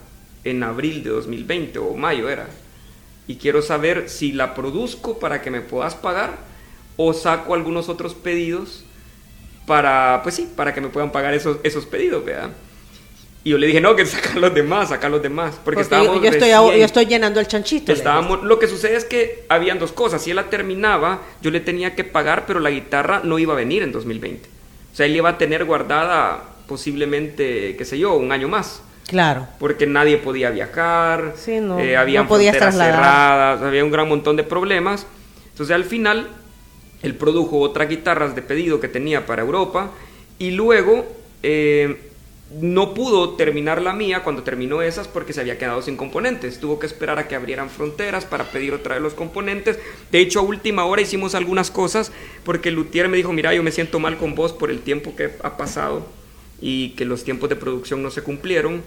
en 0.44 0.62
abril 0.62 1.02
de 1.02 1.10
2020 1.10 1.78
o 1.78 1.94
mayo 1.94 2.28
era. 2.28 2.48
Y 3.26 3.36
quiero 3.36 3.62
saber 3.62 4.08
si 4.08 4.32
la 4.32 4.54
produzco 4.54 5.18
para 5.18 5.42
que 5.42 5.50
me 5.50 5.60
puedas 5.60 5.94
pagar 5.94 6.38
o 6.96 7.12
saco 7.12 7.54
algunos 7.54 7.88
otros 7.88 8.14
pedidos 8.14 8.84
para, 9.66 10.20
pues 10.22 10.34
sí, 10.34 10.50
para 10.56 10.74
que 10.74 10.80
me 10.80 10.88
puedan 10.88 11.12
pagar 11.12 11.34
esos, 11.34 11.58
esos 11.62 11.84
pedidos, 11.86 12.24
¿verdad? 12.24 12.50
Y 13.48 13.52
yo 13.52 13.56
le 13.56 13.66
dije, 13.66 13.80
no, 13.80 13.96
que 13.96 14.04
sacar 14.04 14.36
los 14.36 14.52
demás, 14.52 14.90
sacar 14.90 15.10
los 15.10 15.22
demás. 15.22 15.52
Porque, 15.64 15.76
Porque 15.76 15.80
estábamos 15.80 16.16
yo, 16.16 16.22
yo 16.22 16.28
estoy, 16.28 16.50
recién- 16.50 16.78
yo 16.80 16.84
estoy 16.84 17.06
llenando 17.06 17.40
el 17.40 17.46
chanchito. 17.48 17.92
Estábamos, 17.92 18.42
lo 18.44 18.58
que 18.58 18.66
sucede 18.66 18.94
es 18.94 19.06
que 19.06 19.46
habían 19.48 19.78
dos 19.78 19.90
cosas. 19.92 20.20
Si 20.20 20.28
él 20.28 20.36
la 20.36 20.50
terminaba, 20.50 21.22
yo 21.40 21.50
le 21.50 21.60
tenía 21.60 21.94
que 21.94 22.04
pagar, 22.04 22.44
pero 22.46 22.60
la 22.60 22.68
guitarra 22.68 23.22
no 23.24 23.38
iba 23.38 23.54
a 23.54 23.56
venir 23.56 23.82
en 23.82 23.90
2020. 23.90 24.46
O 24.92 24.96
sea, 24.96 25.06
él 25.06 25.16
iba 25.16 25.30
a 25.30 25.38
tener 25.38 25.64
guardada 25.64 26.42
posiblemente, 26.66 27.74
qué 27.78 27.84
sé 27.86 27.98
yo, 27.98 28.16
un 28.16 28.32
año 28.32 28.48
más. 28.48 28.82
Claro. 29.06 29.48
Porque 29.58 29.86
nadie 29.86 30.18
podía 30.18 30.50
viajar, 30.50 31.32
Sí, 31.34 31.58
no, 31.58 31.78
eh, 31.78 31.96
había 31.96 32.20
no 32.24 32.28
fronteras 32.28 32.76
cerradas, 32.76 33.62
había 33.62 33.82
un 33.82 33.90
gran 33.90 34.10
montón 34.10 34.36
de 34.36 34.42
problemas. 34.44 35.06
Entonces 35.52 35.74
al 35.74 35.84
final, 35.84 36.28
él 37.02 37.14
produjo 37.14 37.60
otras 37.60 37.88
guitarras 37.88 38.34
de 38.34 38.42
pedido 38.42 38.78
que 38.78 38.88
tenía 38.88 39.24
para 39.24 39.40
Europa 39.40 39.92
y 40.38 40.50
luego 40.50 41.06
eh, 41.42 42.07
no 42.50 42.94
pudo 42.94 43.30
terminar 43.36 43.82
la 43.82 43.92
mía 43.92 44.22
cuando 44.22 44.42
terminó 44.42 44.80
esas 44.80 45.06
porque 45.06 45.34
se 45.34 45.40
había 45.40 45.58
quedado 45.58 45.82
sin 45.82 45.96
componentes. 45.96 46.58
Tuvo 46.58 46.78
que 46.78 46.86
esperar 46.86 47.18
a 47.18 47.28
que 47.28 47.34
abrieran 47.34 47.68
fronteras 47.68 48.24
para 48.24 48.44
pedir 48.44 48.72
otra 48.72 48.94
vez 48.94 49.02
los 49.02 49.14
componentes. 49.14 49.78
De 50.10 50.20
hecho, 50.20 50.40
a 50.40 50.42
última 50.42 50.84
hora 50.86 51.02
hicimos 51.02 51.34
algunas 51.34 51.70
cosas 51.70 52.10
porque 52.44 52.70
Luthier 52.70 53.08
me 53.08 53.18
dijo, 53.18 53.32
mira, 53.32 53.52
yo 53.52 53.62
me 53.62 53.70
siento 53.70 53.98
mal 53.98 54.16
con 54.16 54.34
vos 54.34 54.52
por 54.52 54.70
el 54.70 54.80
tiempo 54.80 55.14
que 55.14 55.30
ha 55.42 55.56
pasado 55.58 56.06
y 56.60 56.90
que 56.90 57.04
los 57.04 57.22
tiempos 57.22 57.50
de 57.50 57.56
producción 57.56 58.02
no 58.02 58.10
se 58.10 58.22
cumplieron. 58.22 58.82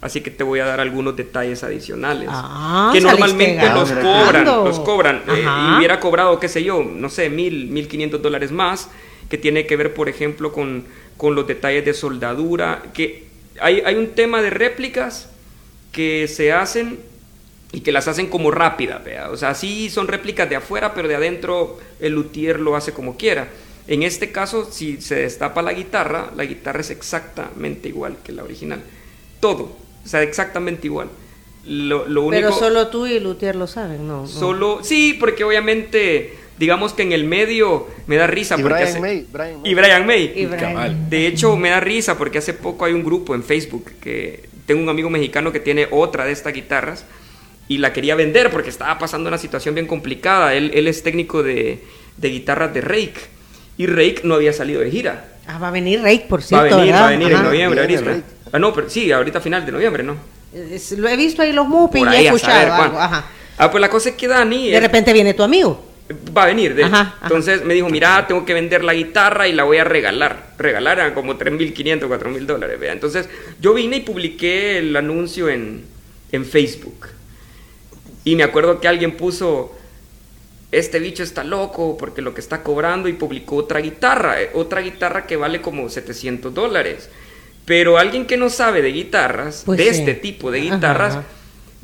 Así 0.00 0.22
que 0.22 0.30
te 0.30 0.44
voy 0.44 0.60
a 0.60 0.64
dar 0.64 0.80
algunos 0.80 1.14
detalles 1.14 1.62
adicionales. 1.62 2.28
Ah, 2.32 2.90
que 2.92 3.00
normalmente 3.02 3.68
los 3.68 3.90
cobran, 3.90 4.44
los 4.46 4.80
cobran. 4.80 5.22
eh, 5.28 5.44
y 5.44 5.76
hubiera 5.76 6.00
cobrado, 6.00 6.40
qué 6.40 6.48
sé 6.48 6.62
yo, 6.64 6.82
no 6.82 7.10
sé, 7.10 7.28
mil, 7.28 7.66
mil 7.66 7.86
quinientos 7.86 8.22
dólares 8.22 8.50
más, 8.50 8.88
que 9.28 9.36
tiene 9.36 9.66
que 9.66 9.76
ver, 9.76 9.92
por 9.92 10.08
ejemplo, 10.08 10.52
con, 10.52 10.84
con 11.20 11.34
los 11.34 11.46
detalles 11.46 11.84
de 11.84 11.92
soldadura. 11.92 12.82
Que 12.94 13.26
hay, 13.60 13.82
hay 13.84 13.94
un 13.94 14.14
tema 14.14 14.40
de 14.40 14.48
réplicas 14.48 15.28
que 15.92 16.26
se 16.28 16.50
hacen 16.50 16.98
y 17.72 17.80
que 17.80 17.92
las 17.92 18.08
hacen 18.08 18.28
como 18.28 18.50
rápidas, 18.50 19.04
vea. 19.04 19.28
O 19.28 19.36
sea, 19.36 19.54
sí 19.54 19.90
son 19.90 20.08
réplicas 20.08 20.48
de 20.48 20.56
afuera, 20.56 20.94
pero 20.94 21.08
de 21.08 21.16
adentro 21.16 21.78
el 22.00 22.14
luthier 22.14 22.58
lo 22.58 22.74
hace 22.74 22.92
como 22.92 23.18
quiera. 23.18 23.48
En 23.86 24.02
este 24.02 24.32
caso, 24.32 24.64
si 24.64 24.98
se 25.02 25.16
destapa 25.16 25.60
la 25.60 25.74
guitarra, 25.74 26.30
la 26.34 26.46
guitarra 26.46 26.80
es 26.80 26.88
exactamente 26.88 27.90
igual 27.90 28.16
que 28.24 28.32
la 28.32 28.42
original. 28.42 28.80
Todo, 29.40 29.76
o 30.02 30.08
sea, 30.08 30.22
exactamente 30.22 30.86
igual. 30.86 31.10
Lo, 31.66 32.08
lo 32.08 32.22
único, 32.22 32.40
Pero 32.40 32.52
solo 32.58 32.88
tú 32.88 33.06
y 33.06 33.20
Luthier 33.20 33.56
lo 33.56 33.66
saben, 33.66 34.08
¿no? 34.08 34.22
no. 34.22 34.26
Solo, 34.26 34.80
sí, 34.82 35.18
porque 35.20 35.44
obviamente, 35.44 36.38
digamos 36.60 36.92
que 36.92 37.02
en 37.02 37.12
el 37.12 37.24
medio 37.24 37.88
me 38.06 38.16
da 38.16 38.26
risa. 38.28 38.54
Y 38.56 38.62
porque 38.62 38.74
Brian 38.74 38.88
hace- 38.90 39.00
May, 39.00 39.26
Brian 39.32 39.62
May. 39.62 39.70
Y 39.70 39.74
Brian 39.74 40.06
May. 40.06 40.32
Y 40.36 40.46
Brian. 40.46 41.10
De 41.10 41.26
hecho, 41.26 41.56
me 41.56 41.70
da 41.70 41.80
risa 41.80 42.16
porque 42.18 42.38
hace 42.38 42.52
poco 42.54 42.84
hay 42.84 42.92
un 42.92 43.02
grupo 43.02 43.34
en 43.34 43.42
Facebook 43.42 43.90
que 44.00 44.48
tengo 44.66 44.82
un 44.82 44.88
amigo 44.90 45.10
mexicano 45.10 45.50
que 45.52 45.58
tiene 45.60 45.88
otra 45.90 46.24
de 46.26 46.32
estas 46.32 46.52
guitarras 46.52 47.04
y 47.66 47.78
la 47.78 47.92
quería 47.92 48.14
vender 48.14 48.50
porque 48.50 48.68
estaba 48.68 48.98
pasando 48.98 49.28
una 49.28 49.38
situación 49.38 49.74
bien 49.74 49.86
complicada. 49.86 50.54
Él, 50.54 50.70
él 50.74 50.86
es 50.86 51.02
técnico 51.02 51.42
de, 51.42 51.82
de 52.18 52.28
guitarras 52.28 52.72
de 52.74 52.80
Rake 52.82 53.14
y 53.78 53.86
Rake 53.86 54.20
no 54.24 54.34
había 54.34 54.52
salido 54.52 54.82
de 54.82 54.90
gira. 54.90 55.28
Ah, 55.46 55.58
va 55.58 55.68
a 55.68 55.70
venir 55.70 56.02
Rake, 56.02 56.26
por 56.28 56.40
Va 56.40 56.44
a 56.44 56.46
cierto. 56.46 56.76
venir, 56.76 56.92
¿verdad? 56.92 57.02
va 57.02 57.06
a 57.08 57.10
venir 57.10 57.28
en 57.28 57.34
Ajá. 57.34 57.42
noviembre 57.42 57.86
Viene 57.86 58.02
ahorita. 58.08 58.26
Rake. 58.26 58.34
Ah, 58.52 58.58
no, 58.58 58.72
pero 58.74 58.90
sí, 58.90 59.10
ahorita 59.10 59.40
final 59.40 59.64
de 59.64 59.72
noviembre, 59.72 60.02
¿no? 60.02 60.16
Es- 60.54 60.92
Lo 60.92 61.08
he 61.08 61.16
visto 61.16 61.40
ahí 61.42 61.52
los 61.52 61.66
mupis 61.66 62.02
y 62.02 62.16
he 62.16 62.26
escuchado 62.26 62.52
saber 62.52 62.70
algo. 62.70 62.98
Ajá. 62.98 63.24
Ah, 63.56 63.70
pues 63.70 63.80
la 63.80 63.88
cosa 63.88 64.10
es 64.10 64.14
que 64.16 64.28
Dani... 64.28 64.68
De 64.70 64.76
él- 64.76 64.82
repente 64.82 65.12
viene 65.12 65.32
tu 65.34 65.42
amigo. 65.42 65.86
Va 66.36 66.42
a 66.42 66.46
venir, 66.46 66.74
de 66.74 66.84
ajá. 66.84 67.16
Entonces 67.22 67.64
me 67.64 67.74
dijo, 67.74 67.88
mira, 67.88 68.26
tengo 68.26 68.44
que 68.44 68.52
vender 68.54 68.82
la 68.82 68.94
guitarra 68.94 69.46
y 69.46 69.52
la 69.52 69.64
voy 69.64 69.78
a 69.78 69.84
regalar. 69.84 70.54
Regalar 70.58 70.98
eran 70.98 71.14
como 71.14 71.38
3.500, 71.38 72.00
4.000 72.08 72.46
dólares, 72.46 72.80
vea. 72.80 72.92
Entonces 72.92 73.28
yo 73.60 73.74
vine 73.74 73.98
y 73.98 74.00
publiqué 74.00 74.78
el 74.78 74.96
anuncio 74.96 75.48
en, 75.48 75.84
en 76.32 76.44
Facebook. 76.44 77.08
Y 78.24 78.34
me 78.36 78.42
acuerdo 78.42 78.80
que 78.80 78.88
alguien 78.88 79.16
puso, 79.16 79.76
este 80.72 80.98
bicho 80.98 81.22
está 81.22 81.44
loco 81.44 81.96
porque 81.96 82.22
lo 82.22 82.34
que 82.34 82.40
está 82.40 82.62
cobrando 82.62 83.08
y 83.08 83.12
publicó 83.12 83.56
otra 83.56 83.80
guitarra, 83.80 84.42
eh, 84.42 84.50
otra 84.54 84.80
guitarra 84.80 85.26
que 85.26 85.36
vale 85.36 85.60
como 85.60 85.88
700 85.88 86.52
dólares. 86.52 87.08
Pero 87.64 87.98
alguien 87.98 88.26
que 88.26 88.36
no 88.36 88.50
sabe 88.50 88.82
de 88.82 88.90
guitarras, 88.90 89.62
Pues 89.64 89.78
de 89.78 89.84
sí. 89.84 90.00
este 90.00 90.14
tipo 90.14 90.50
de 90.50 90.58
Ajá. 91.18 91.24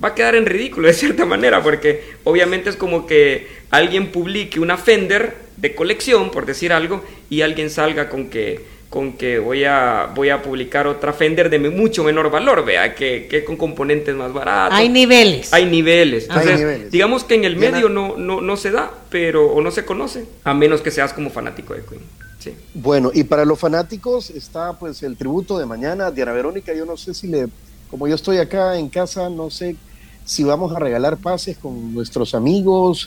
Va 0.03 0.09
a 0.09 0.15
quedar 0.15 0.35
en 0.35 0.47
ridículo 0.47 0.89
de 0.89 0.95
cierta 0.95 1.25
manera, 1.25 1.63
porque 1.63 2.03
obviamente 2.25 2.71
es 2.71 2.77
como 2.77 3.07
que 3.07 3.49
alguien 3.71 4.13
publique 4.13 4.61
una 4.61 4.77
Fender 4.77 5.37
de 5.57 5.75
colección, 5.75 6.31
por 6.31 6.47
decir 6.47 6.73
algo, 6.73 7.03
y 7.31 7.43
alguien 7.43 7.71
salga 7.71 8.09
con 8.09 8.29
que 8.29 8.77
con 8.89 9.15
que 9.15 9.41
voy 9.41 9.65
a 9.65 10.11
voy 10.15 10.31
a 10.31 10.43
publicar 10.43 10.87
otra 10.87 11.13
Fender 11.13 11.51
de 11.51 11.59
mucho 11.59 12.05
menor 12.05 12.31
valor, 12.31 12.65
vea, 12.65 12.95
que, 12.95 13.27
que 13.29 13.45
con 13.45 13.57
componentes 13.57 14.15
más 14.15 14.33
baratos. 14.33 14.79
Hay 14.79 14.89
niveles. 14.89 15.53
Hay 15.53 15.67
niveles. 15.67 16.31
Hay 16.31 16.37
Entonces, 16.37 16.61
niveles. 16.61 16.91
digamos 16.93 17.25
que 17.25 17.35
en 17.35 17.45
el 17.45 17.57
medio 17.57 17.89
no, 17.89 18.17
no, 18.17 18.41
no 18.41 18.57
se 18.57 18.71
da, 18.71 18.93
pero 19.11 19.47
o 19.47 19.61
no 19.61 19.71
se 19.71 19.85
conoce, 19.85 20.27
a 20.45 20.55
menos 20.55 20.83
que 20.83 20.91
seas 20.91 21.13
como 21.13 21.31
fanático 21.31 21.75
de 21.75 21.83
Queen. 21.83 22.03
Sí. 22.39 22.55
Bueno, 22.75 23.11
y 23.13 23.25
para 23.25 23.45
los 23.45 23.59
fanáticos 23.59 24.31
está 24.31 24.79
pues 24.79 25.03
el 25.03 25.17
tributo 25.17 25.59
de 25.59 25.67
mañana. 25.67 26.13
Diana 26.13 26.33
Verónica, 26.33 26.73
yo 26.73 26.87
no 26.87 26.97
sé 26.97 27.13
si 27.13 27.27
le, 27.27 27.49
como 27.91 28.09
yo 28.09 28.15
estoy 28.15 28.39
acá 28.39 28.77
en 28.77 28.89
casa, 28.89 29.29
no 29.29 29.51
sé 29.51 29.77
si 30.25 30.45
vamos 30.45 30.75
a 30.75 30.79
regalar 30.79 31.17
pases 31.17 31.57
con 31.57 31.95
nuestros 31.95 32.35
amigos. 32.35 33.07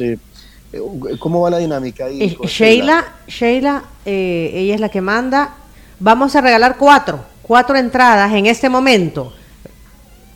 ¿Cómo 1.19 1.41
va 1.41 1.49
la 1.49 1.57
dinámica 1.57 2.05
ahí? 2.05 2.37
Sheila, 2.43 3.05
Sheila 3.27 3.83
ella 4.05 4.75
es 4.75 4.79
la 4.79 4.89
que 4.89 5.01
manda. 5.01 5.55
Vamos 5.99 6.35
a 6.35 6.41
regalar 6.41 6.77
cuatro, 6.77 7.19
cuatro 7.41 7.75
entradas 7.75 8.31
en 8.33 8.45
este 8.45 8.69
momento. 8.69 9.33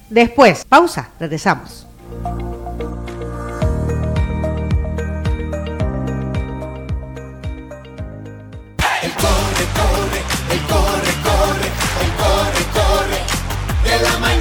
Después, 0.10 0.66
pausa, 0.66 1.12
regresamos. 1.20 1.88
El 9.02 9.12
corre, 9.14 9.66
corre, 9.74 10.22
el 10.52 10.62
corre, 10.68 11.14
corre, 11.24 11.68
el 12.04 12.12
corre, 12.20 12.64
corre 12.74 13.20
de 13.90 14.04
la. 14.04 14.33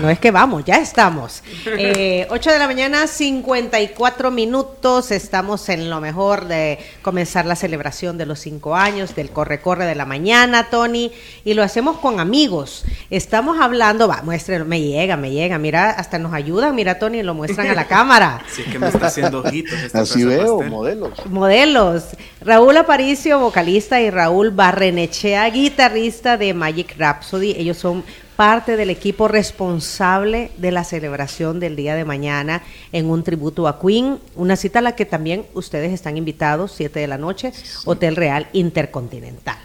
No 0.00 0.08
es 0.08 0.18
que 0.18 0.30
vamos, 0.30 0.64
ya 0.64 0.76
estamos. 0.76 1.42
Eh, 1.66 2.26
8 2.30 2.50
de 2.50 2.58
la 2.58 2.66
mañana, 2.66 3.06
54 3.06 4.30
minutos. 4.30 5.10
Estamos 5.10 5.68
en 5.68 5.90
lo 5.90 6.00
mejor 6.00 6.46
de 6.46 6.78
comenzar 7.02 7.44
la 7.44 7.54
celebración 7.54 8.16
de 8.16 8.24
los 8.24 8.38
cinco 8.38 8.74
años 8.74 9.14
del 9.14 9.30
corre-corre 9.30 9.84
de 9.84 9.94
la 9.94 10.06
mañana, 10.06 10.70
Tony. 10.70 11.12
Y 11.44 11.52
lo 11.52 11.62
hacemos 11.62 11.98
con 11.98 12.18
amigos. 12.18 12.84
Estamos 13.10 13.60
hablando, 13.60 14.08
va, 14.08 14.22
muéstrelo, 14.22 14.64
me 14.64 14.80
llega, 14.80 15.18
me 15.18 15.32
llega. 15.32 15.58
Mira, 15.58 15.90
hasta 15.90 16.18
nos 16.18 16.32
ayudan. 16.32 16.74
Mira, 16.74 16.98
Tony, 16.98 17.22
lo 17.22 17.34
muestran 17.34 17.66
a 17.68 17.74
la 17.74 17.86
cámara. 17.86 18.42
Si 18.50 18.62
es 18.62 18.68
que 18.68 18.78
me 18.78 18.88
está 18.88 19.06
haciendo 19.08 19.40
ojitos. 19.40 19.78
esta 19.78 20.00
Así 20.00 20.24
veo, 20.24 20.56
pastel. 20.58 20.70
modelos. 20.70 21.26
Modelos. 21.26 22.04
Raúl 22.40 22.76
Aparicio, 22.76 23.38
vocalista, 23.38 24.00
y 24.00 24.10
Raúl 24.10 24.50
Barrenechea, 24.50 25.48
guitarrista 25.50 26.36
de 26.36 26.54
Magic 26.54 26.96
Rhapsody. 26.98 27.54
Ellos 27.56 27.76
son 27.76 28.02
parte 28.40 28.78
del 28.78 28.88
equipo 28.88 29.28
responsable 29.28 30.50
de 30.56 30.70
la 30.70 30.82
celebración 30.82 31.60
del 31.60 31.76
día 31.76 31.94
de 31.94 32.06
mañana 32.06 32.62
en 32.90 33.10
un 33.10 33.22
tributo 33.22 33.68
a 33.68 33.78
Queen, 33.78 34.18
una 34.34 34.56
cita 34.56 34.78
a 34.78 34.82
la 34.82 34.96
que 34.96 35.04
también 35.04 35.44
ustedes 35.52 35.92
están 35.92 36.16
invitados, 36.16 36.72
7 36.72 37.00
de 37.00 37.06
la 37.06 37.18
noche, 37.18 37.52
Hotel 37.84 38.16
Real 38.16 38.46
Intercontinental. 38.54 39.58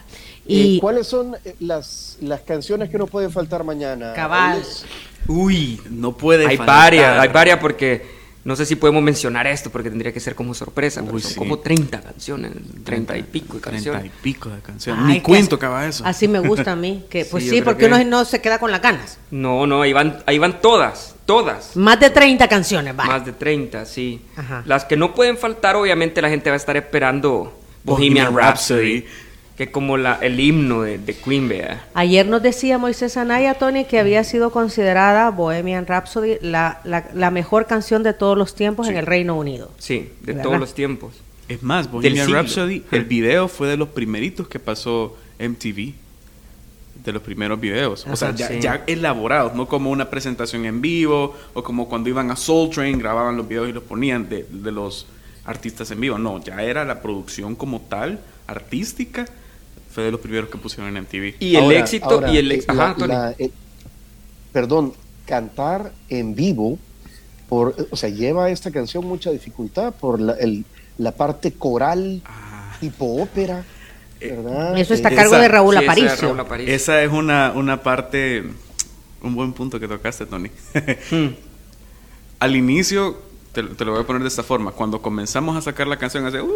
¿Y 0.45 0.75
Y 0.75 0.79
cuáles 0.81 1.07
son 1.07 1.37
eh, 1.45 1.55
las, 1.61 2.17
las 2.19 2.41
canciones 2.41 2.89
que 2.89 2.97
no 2.97 3.07
pueden 3.07 3.31
faltar 3.31 3.63
mañana? 3.63 4.11
Cabal. 4.11 4.61
Uy, 5.25 5.79
No 5.89 6.17
puede 6.17 6.45
hay 6.45 6.57
faltar. 6.57 6.75
varias, 6.75 7.17
hay 7.17 7.29
varias 7.29 7.59
porque 7.59 8.05
no 8.45 8.55
sé 8.55 8.65
si 8.65 8.75
podemos 8.75 9.03
mencionar 9.03 9.47
esto 9.47 9.69
porque 9.71 9.89
tendría 9.89 10.13
que 10.13 10.19
ser 10.21 10.35
como 10.35 10.53
sorpresa, 10.53 11.01
pero 11.01 11.15
Uy, 11.15 11.21
son 11.21 11.31
sí. 11.31 11.37
como 11.39 11.59
30 11.59 11.99
canciones, 11.99 12.51
30 12.83 13.17
y 13.17 13.23
pico 13.23 13.55
de 13.55 13.61
canciones. 13.61 14.01
30 14.03 14.05
y 14.17 14.21
pico 14.21 14.49
de 14.49 14.59
canciones. 14.61 15.03
Ay, 15.03 15.11
Ni 15.13 15.17
que 15.17 15.23
cuento 15.23 15.55
as- 15.55 15.59
acaba 15.59 15.85
eso. 15.87 16.05
Así 16.05 16.27
me 16.27 16.39
gusta 16.39 16.71
a 16.71 16.75
mí, 16.75 17.03
que 17.09 17.25
pues 17.25 17.43
Sí, 17.49 17.61
porque 17.61 17.87
uno 17.87 17.97
que- 17.97 18.05
no 18.05 18.23
se 18.23 18.39
queda 18.41 18.57
con 18.59 18.71
las 18.71 18.81
ganas. 18.81 19.17
No, 19.31 19.65
no, 19.67 19.81
ahí 19.81 19.91
van, 19.93 20.23
ahí 20.27 20.37
van 20.37 20.61
todas, 20.61 21.15
todas. 21.25 21.75
Más 21.75 21.99
de 21.99 22.11
30 22.11 22.47
canciones, 22.47 22.93
va. 22.97 23.05
Más 23.05 23.25
de 23.25 23.33
30, 23.33 23.83
sí. 23.85 24.21
Ajá. 24.37 24.61
Las 24.65 24.85
que 24.85 24.95
no 24.95 25.13
pueden 25.15 25.37
faltar, 25.37 25.75
obviamente 25.75 26.21
la 26.21 26.29
gente 26.29 26.49
va 26.49 26.53
a 26.53 26.57
estar 26.57 26.77
esperando 26.77 27.59
Bohemian, 27.83 28.25
Bohemian 28.31 28.35
Rhapsody, 28.35 28.99
Rhapsody. 29.01 29.24
Que 29.55 29.63
es 29.63 29.69
como 29.69 29.95
la, 29.95 30.15
el 30.21 30.39
himno 30.39 30.81
de, 30.81 30.97
de 30.97 31.15
Queen, 31.15 31.47
vea. 31.47 31.87
Ayer 31.93 32.25
nos 32.25 32.43
decía 32.43 32.77
Moisés 32.77 33.15
Anaya, 33.15 33.53
Tony, 33.53 33.85
que 33.85 33.99
había 33.99 34.23
sido 34.23 34.51
considerada 34.51 35.29
Bohemian 35.31 35.87
Rhapsody 35.87 36.37
la, 36.41 36.81
la, 36.83 37.09
la 37.13 37.31
mejor 37.31 37.65
canción 37.65 38.03
de 38.03 38.13
todos 38.13 38.37
los 38.37 38.53
tiempos 38.53 38.89
en 38.89 38.97
el 38.97 39.05
Reino 39.05 39.37
Unido. 39.37 39.71
Sí, 39.77 40.11
de 40.21 40.33
¿Verdad? 40.33 40.43
todos 40.43 40.59
los 40.59 40.73
tiempos. 40.73 41.15
Es 41.47 41.63
más, 41.63 41.89
Bohemian. 41.89 42.29
Rhapsody, 42.31 42.83
el 42.91 43.05
video 43.05 43.47
fue 43.47 43.67
de 43.69 43.77
los 43.77 43.89
primeritos 43.89 44.47
que 44.47 44.59
pasó 44.59 45.15
MTV. 45.39 45.93
De 47.05 47.13
los 47.13 47.21
primeros 47.21 47.59
videos. 47.59 48.05
o 48.09 48.15
sea, 48.15 48.33
ya, 48.33 48.47
sí. 48.47 48.59
ya 48.59 48.83
elaborados, 48.87 49.53
no 49.53 49.67
como 49.67 49.91
una 49.91 50.09
presentación 50.09 50.65
en 50.65 50.81
vivo 50.81 51.35
o 51.53 51.63
como 51.63 51.87
cuando 51.87 52.09
iban 52.09 52.31
a 52.31 52.35
Soul 52.35 52.71
Train, 52.71 52.97
grababan 52.97 53.37
los 53.37 53.47
videos 53.47 53.69
y 53.69 53.73
los 53.73 53.83
ponían 53.83 54.27
de, 54.27 54.43
de 54.49 54.71
los 54.71 55.05
artistas 55.45 55.91
en 55.91 56.01
vivo. 56.01 56.17
No, 56.17 56.43
ya 56.43 56.63
era 56.63 56.83
la 56.83 57.03
producción 57.03 57.55
como 57.55 57.81
tal, 57.81 58.21
artística, 58.47 59.27
fue 59.95 60.03
de 60.03 60.11
los 60.11 60.19
primeros 60.19 60.49
que 60.49 60.57
pusieron 60.57 60.95
en 60.95 61.03
MTV. 61.03 61.35
Y 61.39 61.55
el 61.55 61.71
éxito, 61.71 62.05
ahora, 62.05 62.31
y 62.31 62.37
el 62.37 62.51
eh, 62.51 62.55
éxito. 62.55 62.73
Ajá, 62.73 63.07
la, 63.07 63.31
eh, 63.39 63.49
perdón, 64.51 64.93
cantar 65.25 65.91
en 66.09 66.35
vivo, 66.35 66.77
por, 67.49 67.75
o 67.89 67.95
sea, 67.95 68.09
lleva 68.09 68.49
esta 68.49 68.71
canción 68.71 69.05
mucha 69.05 69.31
dificultad 69.31 69.93
por 69.95 70.19
la, 70.19 70.33
el- 70.33 70.65
la 70.97 71.11
parte 71.13 71.53
coral, 71.53 72.21
Ah. 72.25 72.75
tipo 72.79 73.21
ópera, 73.21 73.63
¿verdad? 74.19 74.77
Eso 74.77 74.93
está 74.93 75.09
a 75.09 75.11
Eh, 75.13 75.15
cargo 75.15 75.33
esa- 75.33 75.41
de 75.41 75.47
Raúl 75.47 75.77
Sí, 75.77 75.83
Aparicio. 75.83 76.27
Raúl 76.27 76.39
Aparicio. 76.41 76.73
Esa 76.73 77.01
es 77.03 77.11
una, 77.11 77.51
una 77.55 77.81
parte, 77.83 78.43
un 79.21 79.33
buen 79.35 79.53
punto 79.53 79.79
que 79.79 79.87
tocaste, 79.87 80.25
Tony. 80.25 80.49
Hmm. 81.11 81.27
Al 82.39 82.55
inicio, 82.55 83.17
te, 83.53 83.63
te 83.63 83.85
lo 83.85 83.93
voy 83.93 84.01
a 84.01 84.07
poner 84.07 84.21
de 84.21 84.27
esta 84.27 84.43
forma, 84.43 84.71
cuando 84.71 85.01
comenzamos 85.01 85.55
a 85.55 85.61
sacar 85.61 85.87
la 85.87 85.97
canción 85.97 86.25
hace, 86.25 86.41
uh, 86.41 86.49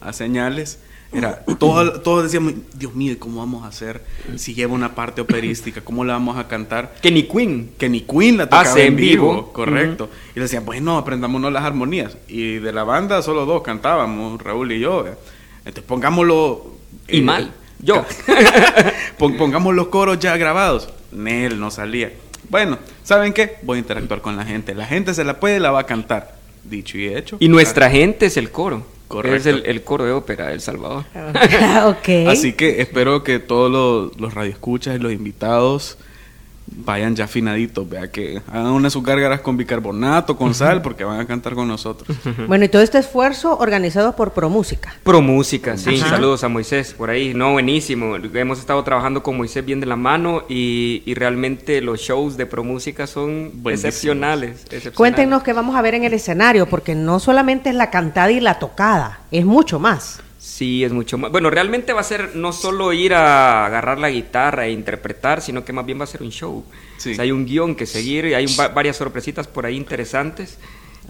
a 0.00 0.12
señales, 0.12 0.78
era, 1.12 1.42
todos, 1.58 2.02
todos 2.02 2.24
decíamos, 2.24 2.52
Dios 2.74 2.94
mío, 2.94 3.16
¿cómo 3.18 3.40
vamos 3.40 3.64
a 3.64 3.68
hacer 3.68 4.04
si 4.36 4.52
lleva 4.54 4.74
una 4.74 4.94
parte 4.94 5.20
operística? 5.22 5.80
¿Cómo 5.80 6.04
la 6.04 6.12
vamos 6.14 6.36
a 6.36 6.46
cantar? 6.48 6.94
Que 7.00 7.10
ni 7.10 7.22
Queen. 7.22 7.70
que 7.78 7.88
ni 7.88 8.02
Queen 8.02 8.36
la 8.36 8.44
tocaba 8.46 8.62
Hace 8.70 8.86
en 8.86 8.96
vivo, 8.96 9.30
vivo. 9.30 9.52
correcto. 9.52 10.10
Y 10.34 10.38
le 10.38 10.42
decían, 10.42 10.64
bueno, 10.66 10.98
aprendámonos 10.98 11.50
las 11.52 11.64
armonías. 11.64 12.16
Y 12.28 12.54
de 12.56 12.72
la 12.72 12.84
banda 12.84 13.22
solo 13.22 13.46
dos 13.46 13.62
cantábamos, 13.62 14.40
Raúl 14.42 14.70
y 14.72 14.80
yo. 14.80 15.06
¿eh? 15.06 15.14
Entonces 15.60 15.84
pongámoslo... 15.84 16.74
Y 17.08 17.22
mal. 17.22 17.52
Yo. 17.80 18.04
Pon- 19.18 19.36
pongamos 19.36 19.74
los 19.74 19.88
coros 19.88 20.18
ya 20.18 20.36
grabados. 20.36 20.88
Nel, 21.12 21.58
no 21.58 21.70
salía. 21.70 22.12
Bueno, 22.50 22.78
¿saben 23.02 23.32
qué? 23.32 23.56
Voy 23.62 23.76
a 23.76 23.80
interactuar 23.80 24.20
con 24.20 24.36
la 24.36 24.44
gente. 24.44 24.74
La 24.74 24.84
gente 24.86 25.14
se 25.14 25.24
la 25.24 25.40
puede, 25.40 25.58
la 25.60 25.70
va 25.70 25.80
a 25.80 25.86
cantar. 25.86 26.36
Dicho 26.64 26.98
y 26.98 27.06
hecho. 27.08 27.36
Y 27.40 27.48
nuestra 27.48 27.88
gente 27.90 28.26
es 28.26 28.36
el 28.36 28.50
coro. 28.50 28.84
Correcto. 29.08 29.36
Es 29.36 29.46
el, 29.46 29.66
el 29.66 29.82
coro 29.82 30.04
de 30.04 30.12
ópera 30.12 30.48
de 30.48 30.54
El 30.54 30.60
Salvador. 30.60 31.04
ok. 31.86 32.28
Así 32.28 32.52
que 32.52 32.80
espero 32.82 33.24
que 33.24 33.38
todos 33.38 33.70
los, 33.70 34.20
los 34.20 34.34
radioescuchas 34.34 34.96
y 34.96 34.98
los 34.98 35.12
invitados 35.12 35.98
vayan 36.76 37.14
ya 37.16 37.24
afinaditos. 37.24 37.88
Vea 37.88 38.10
que 38.10 38.40
hagan 38.48 38.72
una 38.72 38.86
de 38.86 38.90
sus 38.90 39.02
gárgaras 39.02 39.40
con 39.40 39.56
bicarbonato, 39.56 40.36
con 40.36 40.54
sal, 40.54 40.82
porque 40.82 41.04
van 41.04 41.20
a 41.20 41.26
cantar 41.26 41.54
con 41.54 41.68
nosotros. 41.68 42.16
Bueno, 42.46 42.64
y 42.64 42.68
todo 42.68 42.82
este 42.82 42.98
esfuerzo 42.98 43.56
organizado 43.58 44.14
por 44.16 44.32
ProMúsica. 44.32 44.94
Pro 45.02 45.20
música, 45.20 45.76
sí. 45.76 46.00
Ajá. 46.00 46.10
Saludos 46.10 46.44
a 46.44 46.48
Moisés 46.48 46.94
por 46.94 47.10
ahí. 47.10 47.34
No, 47.34 47.52
buenísimo. 47.52 48.16
Hemos 48.16 48.58
estado 48.58 48.82
trabajando 48.84 49.22
con 49.22 49.36
Moisés 49.36 49.64
bien 49.64 49.80
de 49.80 49.86
la 49.86 49.96
mano 49.96 50.44
y, 50.48 51.02
y 51.06 51.14
realmente 51.14 51.80
los 51.80 52.00
shows 52.00 52.36
de 52.36 52.46
Pro 52.46 52.64
música 52.64 53.06
son 53.06 53.52
excepcionales, 53.66 54.62
excepcionales. 54.62 54.96
Cuéntenos 54.96 55.42
qué 55.42 55.52
vamos 55.52 55.76
a 55.76 55.82
ver 55.82 55.94
en 55.94 56.04
el 56.04 56.14
escenario, 56.14 56.66
porque 56.66 56.94
no 56.94 57.18
solamente 57.20 57.70
es 57.70 57.74
la 57.74 57.90
cantada 57.90 58.30
y 58.30 58.40
la 58.40 58.58
tocada, 58.58 59.20
es 59.30 59.44
mucho 59.44 59.78
más. 59.78 60.20
Sí, 60.48 60.82
es 60.82 60.92
mucho 60.92 61.18
más. 61.18 61.30
Bueno, 61.30 61.50
realmente 61.50 61.92
va 61.92 62.00
a 62.00 62.04
ser 62.04 62.34
no 62.34 62.52
solo 62.52 62.92
ir 62.92 63.14
a 63.14 63.66
agarrar 63.66 63.98
la 63.98 64.08
guitarra 64.08 64.66
e 64.66 64.70
interpretar, 64.72 65.40
sino 65.42 65.64
que 65.64 65.72
más 65.72 65.84
bien 65.86 66.00
va 66.00 66.04
a 66.04 66.06
ser 66.08 66.22
un 66.22 66.30
show. 66.30 66.64
Sí. 66.96 67.12
O 67.12 67.14
sea, 67.14 67.22
hay 67.24 67.30
un 67.32 67.44
guion 67.46 67.74
que 67.76 67.86
seguir 67.86 68.24
y 68.26 68.34
hay 68.34 68.46
un- 68.46 68.56
varias 68.74 68.96
sorpresitas 68.96 69.46
por 69.46 69.66
ahí 69.66 69.76
interesantes. 69.76 70.58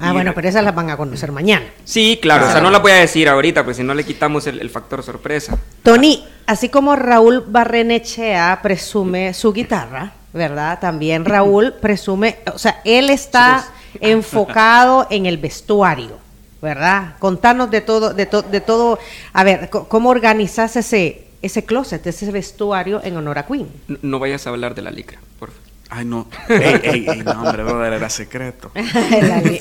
Ah, 0.01 0.11
Y- 0.11 0.13
bueno, 0.13 0.33
pero 0.35 0.49
esas 0.49 0.63
las 0.65 0.75
van 0.75 0.91
a 0.91 0.97
conocer 0.97 1.33
mañana. 1.33 1.65
Sí, 1.85 2.19
claro, 2.21 2.47
o 2.47 2.51
sea, 2.53 2.61
no 2.61 2.71
la 2.71 2.79
voy 2.79 2.93
a 2.93 2.97
decir 2.97 3.29
ahorita, 3.29 3.65
pues 3.65 3.79
si 3.79 3.83
no 3.85 3.95
le 3.95 4.05
quitamos 4.05 4.47
el, 4.49 4.61
el 4.61 4.71
factor 4.71 5.03
sorpresa. 5.03 5.57
Tony, 5.83 6.25
así 6.47 6.69
como 6.69 6.95
Raúl 6.97 7.45
Barrenechea 7.47 8.59
presume 8.63 9.33
su 9.35 9.53
guitarra, 9.53 10.13
¿verdad? 10.33 10.79
También 10.81 11.25
Raúl 11.25 11.75
presume, 11.81 12.39
o 12.53 12.59
sea, 12.59 12.81
él 12.85 13.09
está 13.11 13.67
enfocado 14.01 15.07
en 15.11 15.27
el 15.27 15.39
vestuario, 15.39 16.19
¿verdad? 16.63 17.15
Contanos 17.19 17.71
de 17.71 17.81
todo, 17.81 18.13
de, 18.15 18.27
to- 18.27 18.43
de 18.43 18.61
todo, 18.61 18.99
a 19.33 19.45
ver, 19.45 19.71
¿cómo 19.71 20.09
organizas 20.11 20.77
ese, 20.77 21.27
ese 21.43 21.65
closet, 21.65 22.07
ese 22.07 22.31
vestuario 22.33 23.01
en 23.05 23.17
honor 23.17 23.39
a 23.39 23.47
Queen? 23.47 23.69
No, 23.89 23.99
no 24.03 24.19
vayas 24.19 24.47
a 24.47 24.51
hablar 24.51 24.75
de 24.75 24.83
la 24.83 24.91
licra, 24.91 25.19
por 25.39 25.51
favor. 25.51 25.69
Ay, 25.91 26.05
no. 26.05 26.29
Ey, 26.51 26.81
ey, 26.83 27.07
ey, 27.09 27.23
no, 27.25 27.31
hombre, 27.43 27.63
brother, 27.63 27.95
era 27.95 28.11
secreto. 28.11 28.71
La 28.75 29.41
li- 29.41 29.59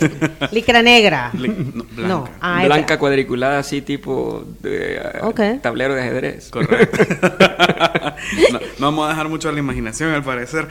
licra 0.51 0.81
negra. 0.81 1.31
Li- 1.33 1.47
no, 1.47 1.85
blanca. 1.85 2.07
No, 2.07 2.29
ah, 2.41 2.63
Blanca 2.65 2.99
cuadriculada, 2.99 3.59
así 3.59 3.81
tipo 3.81 4.43
de 4.59 4.97
eh, 4.97 5.59
tablero 5.61 5.95
de 5.95 6.01
ajedrez. 6.01 6.49
Correcto. 6.49 6.97
no, 8.51 8.59
no 8.59 8.85
vamos 8.87 9.05
a 9.05 9.09
dejar 9.11 9.29
mucho 9.29 9.47
a 9.47 9.53
la 9.53 9.59
imaginación, 9.59 10.11
al 10.11 10.23
parecer. 10.23 10.67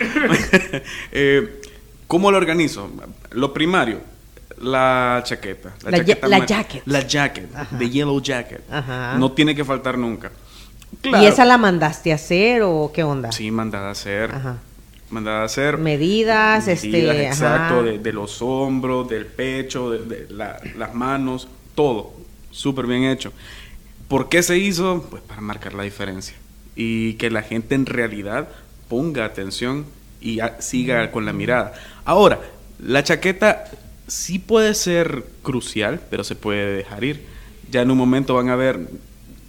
Eh, 1.13 1.61
¿Cómo 2.07 2.31
lo 2.31 2.37
organizo? 2.37 2.91
Lo 3.31 3.55
primario, 3.55 4.01
la 4.59 5.21
chaqueta. 5.25 5.75
La 5.85 5.99
chaqueta 5.99 6.29
ya- 6.29 6.39
la 6.39 6.47
jacket. 6.47 6.83
La 6.87 7.01
jacket, 7.07 7.55
Ajá. 7.55 7.79
the 7.79 7.89
yellow 7.91 8.21
jacket. 8.21 8.61
Ajá. 8.71 9.17
No 9.19 9.33
tiene 9.33 9.55
que 9.55 9.65
faltar 9.65 9.99
nunca. 9.99 10.31
¿Y 11.03 11.25
esa 11.27 11.45
la 11.45 11.59
mandaste 11.59 12.13
a 12.13 12.15
hacer 12.15 12.63
o 12.63 12.91
qué 12.95 13.03
onda? 13.05 13.33
Sí, 13.33 13.51
mandada 13.51 13.89
a 13.89 13.91
hacer. 13.93 14.31
Ajá. 14.33 14.59
Mandada 15.11 15.43
a 15.43 15.45
hacer. 15.45 15.79
Medidas, 15.79 16.67
este, 16.69 16.89
Medidas, 16.89 17.17
exacto, 17.37 17.75
ajá. 17.75 17.83
de, 17.83 17.99
de 17.99 18.13
los 18.13 18.41
hombros, 18.43 19.09
del 19.09 19.27
pecho, 19.27 19.91
de, 19.91 19.99
de 20.05 20.27
la- 20.35 20.59
las 20.77 20.95
manos, 20.95 21.49
todo. 21.75 22.13
Súper 22.51 22.87
bien 22.87 23.05
hecho. 23.05 23.33
¿Por 24.09 24.29
qué 24.29 24.43
se 24.43 24.57
hizo? 24.59 25.07
Pues 25.11 25.23
para 25.23 25.41
marcar 25.41 25.75
la 25.75 25.83
diferencia. 25.83 26.35
Y 26.75 27.15
que 27.15 27.31
la 27.31 27.43
gente 27.43 27.75
en 27.75 27.87
realidad 27.87 28.49
ponga 28.89 29.25
atención 29.25 29.85
y 30.21 30.41
a- 30.41 30.61
siga 30.61 31.11
con 31.13 31.25
la 31.27 31.33
mirada. 31.33 31.73
Ahora, 32.05 32.41
la 32.79 33.03
chaqueta 33.05 33.65
sí 34.07 34.39
puede 34.39 34.75
ser 34.75 35.25
crucial, 35.43 36.01
pero 36.11 36.25
se 36.25 36.35
puede 36.35 36.77
dejar 36.77 37.05
ir. 37.05 37.25
Ya 37.71 37.83
en 37.83 37.91
un 37.91 37.99
momento 37.99 38.35
van 38.35 38.49
a 38.49 38.57
ver 38.57 38.89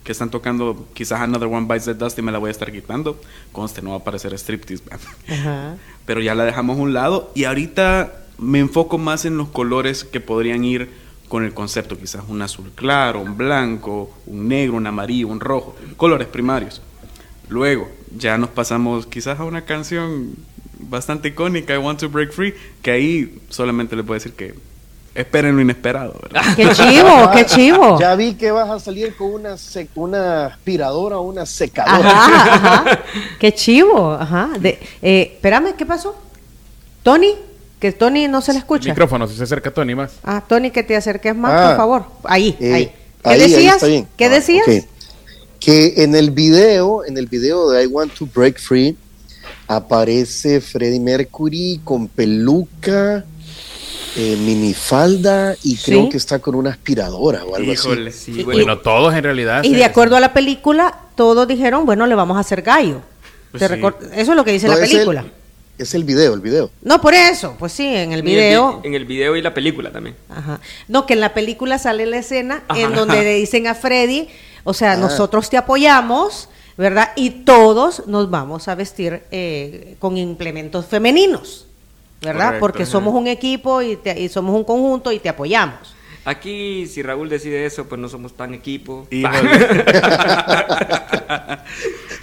que 0.03 0.11
están 0.11 0.29
tocando 0.29 0.87
quizás 0.93 1.19
Another 1.19 1.47
One 1.47 1.67
Bites 1.67 1.85
the 1.85 1.93
Dust 1.93 2.17
y 2.17 2.21
me 2.21 2.31
la 2.31 2.37
voy 2.37 2.47
a 2.47 2.51
estar 2.51 2.71
quitando. 2.71 3.19
Conste, 3.51 3.81
no 3.81 3.89
va 3.89 3.97
a 3.97 3.99
aparecer 3.99 4.33
striptease. 4.33 4.83
Ajá. 5.29 5.75
pero 6.07 6.21
ya 6.21 6.33
la 6.33 6.45
dejamos 6.45 6.79
a 6.79 6.81
un 6.81 6.93
lado 6.93 7.31
y 7.35 7.43
ahorita 7.43 8.23
me 8.37 8.59
enfoco 8.59 8.97
más 8.97 9.25
en 9.25 9.37
los 9.37 9.49
colores 9.49 10.05
que 10.05 10.21
podrían 10.21 10.63
ir 10.63 10.89
con 11.27 11.43
el 11.43 11.53
concepto, 11.53 11.97
quizás 11.97 12.23
un 12.29 12.41
azul 12.41 12.71
claro, 12.73 13.19
un 13.19 13.35
blanco, 13.35 14.09
un 14.25 14.47
negro, 14.47 14.77
un 14.77 14.87
amarillo, 14.87 15.27
un 15.27 15.41
rojo, 15.41 15.75
colores 15.97 16.27
primarios. 16.29 16.81
Luego 17.49 17.89
ya 18.15 18.37
nos 18.37 18.49
pasamos 18.49 19.05
quizás 19.05 19.39
a 19.39 19.43
una 19.43 19.65
canción 19.65 20.35
bastante 20.89 21.29
icónica, 21.29 21.73
I 21.73 21.77
Want 21.77 21.99
to 21.99 22.09
Break 22.09 22.31
Free, 22.31 22.53
que 22.81 22.91
ahí 22.91 23.39
solamente 23.49 23.95
les 23.95 24.05
puedo 24.05 24.17
decir 24.19 24.33
que 24.33 24.53
esperen 25.15 25.55
lo 25.55 25.61
inesperado, 25.61 26.13
¿verdad? 26.21 26.43
Qué 26.55 26.69
chivo, 26.73 27.31
qué 27.33 27.45
chivo. 27.45 27.99
Ya 27.99 28.15
vi 28.15 28.35
que 28.35 28.51
vas 28.51 28.69
a 28.69 28.79
salir 28.79 29.15
con 29.15 29.31
una, 29.33 29.53
sec- 29.55 29.89
una 29.95 30.45
aspiradora 30.47 31.17
o 31.17 31.21
una 31.23 31.45
secadora. 31.45 32.09
Ajá, 32.09 32.53
ajá. 32.83 32.99
Qué 33.39 33.53
chivo, 33.53 34.11
ajá. 34.13 34.49
De, 34.59 34.79
eh, 35.01 35.31
espérame, 35.35 35.73
¿qué 35.75 35.85
pasó? 35.85 36.15
Tony, 37.03 37.33
que 37.79 37.91
Tony 37.91 38.27
no 38.27 38.41
se 38.41 38.53
le 38.53 38.59
escucha. 38.59 38.89
Micrófono, 38.89 39.27
si 39.27 39.35
se 39.35 39.43
acerca 39.43 39.71
Tony 39.71 39.95
más. 39.95 40.13
Ah, 40.23 40.43
Tony, 40.47 40.69
que 40.71 40.83
te 40.83 40.95
acerques 40.95 41.35
más, 41.35 41.51
Ah. 41.53 41.67
por 41.69 41.77
favor. 41.77 42.05
Ahí, 42.23 42.55
Eh, 42.59 42.73
ahí. 42.73 42.85
¿Qué 43.23 43.29
ahí, 43.29 43.39
decías? 43.39 43.83
¿Qué 44.15 44.25
Ah, 44.25 44.29
decías? 44.29 44.65
Que 45.59 45.93
en 46.03 46.15
el 46.15 46.29
video, 46.31 47.03
en 47.05 47.17
el 47.17 47.25
video 47.25 47.71
de 47.71 47.83
I 47.83 47.87
Want 47.87 48.13
to 48.13 48.27
Break 48.33 48.59
Free, 48.59 48.95
aparece 49.67 50.61
Freddie 50.61 50.99
Mercury 50.99 51.81
con 51.83 52.07
peluca, 52.07 53.23
eh, 54.15 54.35
minifalda 54.39 55.55
y 55.63 55.75
Sí. 55.75 55.83
creo 55.91 56.09
que 56.09 56.17
está 56.17 56.39
con 56.39 56.55
una 56.55 56.71
aspiradora 56.71 57.43
o 57.45 57.55
algo 57.55 57.71
Híjole, 57.71 58.09
así. 58.09 58.33
Sí, 58.33 58.43
Bueno, 58.43 58.63
bueno, 58.63 58.79
todos 58.79 59.13
en 59.13 59.23
realidad. 59.23 59.63
Y 59.63 59.75
de 59.75 59.85
acuerdo 59.85 60.15
a 60.15 60.19
la 60.19 60.33
película, 60.33 60.97
todos 61.15 61.47
dijeron, 61.47 61.85
bueno, 61.85 62.07
le 62.07 62.15
vamos 62.15 62.37
a 62.37 62.39
hacer 62.41 62.61
gallo. 62.61 63.01
Pues 63.51 63.63
sí. 63.63 63.73
Eso 64.13 64.31
es 64.31 64.35
lo 64.35 64.43
que 64.43 64.51
dice 64.51 64.67
No, 64.67 64.75
la 64.75 64.83
es 64.83 64.89
el- 64.91 64.97
película. 64.97 65.25
Es 65.77 65.93
el 65.93 66.03
video, 66.05 66.33
el 66.33 66.39
video. 66.41 66.71
No, 66.81 66.99
por 66.99 67.13
eso, 67.13 67.55
pues 67.59 67.71
sí, 67.71 67.85
en 67.85 68.11
el 68.11 68.23
video. 68.23 68.79
vi- 68.81 68.87
en 68.87 68.93
el 68.95 69.05
video 69.05 69.35
y 69.35 69.43
la 69.43 69.53
película 69.53 69.91
también. 69.91 70.15
Ajá. 70.27 70.59
No, 70.87 71.05
que 71.05 71.13
en 71.13 71.19
la 71.19 71.35
película 71.35 71.77
sale 71.77 72.07
la 72.07 72.17
escena 72.17 72.63
Ajá. 72.67 72.81
en 72.81 72.95
donde 72.95 73.21
le 73.21 73.35
dicen 73.35 73.67
a 73.67 73.75
Freddy, 73.75 74.27
o 74.63 74.73
sea, 74.73 74.93
Ah. 74.93 74.97
nosotros 74.97 75.51
te 75.51 75.57
apoyamos, 75.57 76.49
¿verdad? 76.77 77.11
Y 77.15 77.29
todos 77.31 78.07
nos 78.07 78.29
vamos 78.29 78.67
a 78.67 78.75
vestir 78.75 79.23
eh, 79.31 79.95
con 79.99 80.17
implementos 80.17 80.85
femeninos, 80.85 81.65
¿verdad? 82.21 82.45
Correcto, 82.45 82.59
Porque 82.61 82.83
ajá. 82.83 82.91
somos 82.91 83.13
un 83.15 83.27
equipo 83.27 83.81
y, 83.81 83.95
te- 83.97 84.19
y 84.19 84.29
somos 84.29 84.55
un 84.55 84.63
conjunto 84.63 85.11
y 85.11 85.19
te 85.19 85.29
apoyamos. 85.29 85.95
Aquí, 86.25 86.85
si 86.87 87.01
Raúl 87.01 87.29
decide 87.29 87.65
eso, 87.65 87.85
pues 87.85 87.99
no 88.01 88.09
somos 88.09 88.33
tan 88.35 88.53
equipo. 88.53 89.07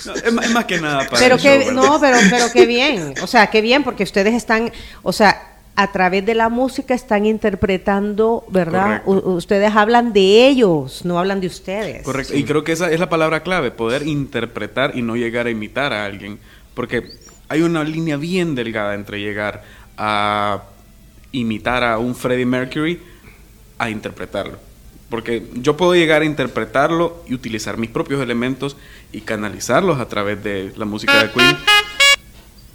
No, 0.07 0.15
es, 0.15 0.33
más, 0.33 0.45
es 0.47 0.51
más 0.53 0.65
que 0.67 0.81
nada 0.81 1.07
para 1.09 1.19
Pero 1.19 1.37
el 1.37 1.41
que, 1.41 1.73
no, 1.73 1.99
pero, 2.01 2.19
pero 2.31 2.47
qué 2.53 2.67
bien, 2.67 3.15
o 3.23 3.27
sea, 3.27 3.47
qué 3.49 3.61
bien, 3.63 3.83
porque 3.85 4.03
ustedes 4.03 4.35
están, 4.35 4.71
o 5.03 5.13
sea, 5.13 5.54
a 5.77 5.91
través 5.91 6.25
de 6.25 6.35
la 6.35 6.49
música 6.49 6.95
están 6.95 7.27
interpretando, 7.27 8.45
¿verdad? 8.49 9.03
Ustedes 9.07 9.75
hablan 9.75 10.13
de 10.13 10.47
ellos, 10.47 11.05
no 11.05 11.19
hablan 11.19 11.41
de 11.41 11.49
ustedes. 11.49 12.03
Correcto. 12.05 12.37
Y 12.37 12.45
creo 12.45 12.63
que 12.63 12.73
esa 12.73 12.91
es 12.93 13.01
la 13.01 13.09
palabra 13.09 13.43
clave, 13.43 13.71
poder 13.71 14.07
interpretar 14.07 14.97
y 14.97 15.03
no 15.03 15.17
llegar 15.17 15.47
a 15.47 15.51
imitar 15.51 15.93
a 15.93 16.05
alguien. 16.05 16.39
Porque 16.75 17.05
hay 17.49 17.63
una 17.63 17.83
línea 17.83 18.17
bien 18.17 18.55
delgada 18.55 18.95
entre 18.95 19.21
llegar 19.21 19.65
a 19.97 20.63
imitar 21.33 21.83
a 21.83 21.99
un 21.99 22.15
Freddie 22.15 22.47
Mercury 22.47 23.01
a 23.79 23.91
interpretarlo. 23.91 24.59
Porque 25.11 25.47
yo 25.55 25.77
puedo 25.77 25.95
llegar 25.95 26.23
a 26.23 26.25
interpretarlo 26.25 27.23
y 27.29 27.35
utilizar 27.35 27.79
mis 27.79 27.91
propios 27.91 28.23
elementos 28.23 28.77
y 29.13 29.21
canalizarlos 29.21 30.01
a 30.01 30.09
través 30.09 30.43
de 30.43 30.73
la 30.77 30.85
música 30.85 31.23
de 31.23 31.31
Queen. 31.31 31.57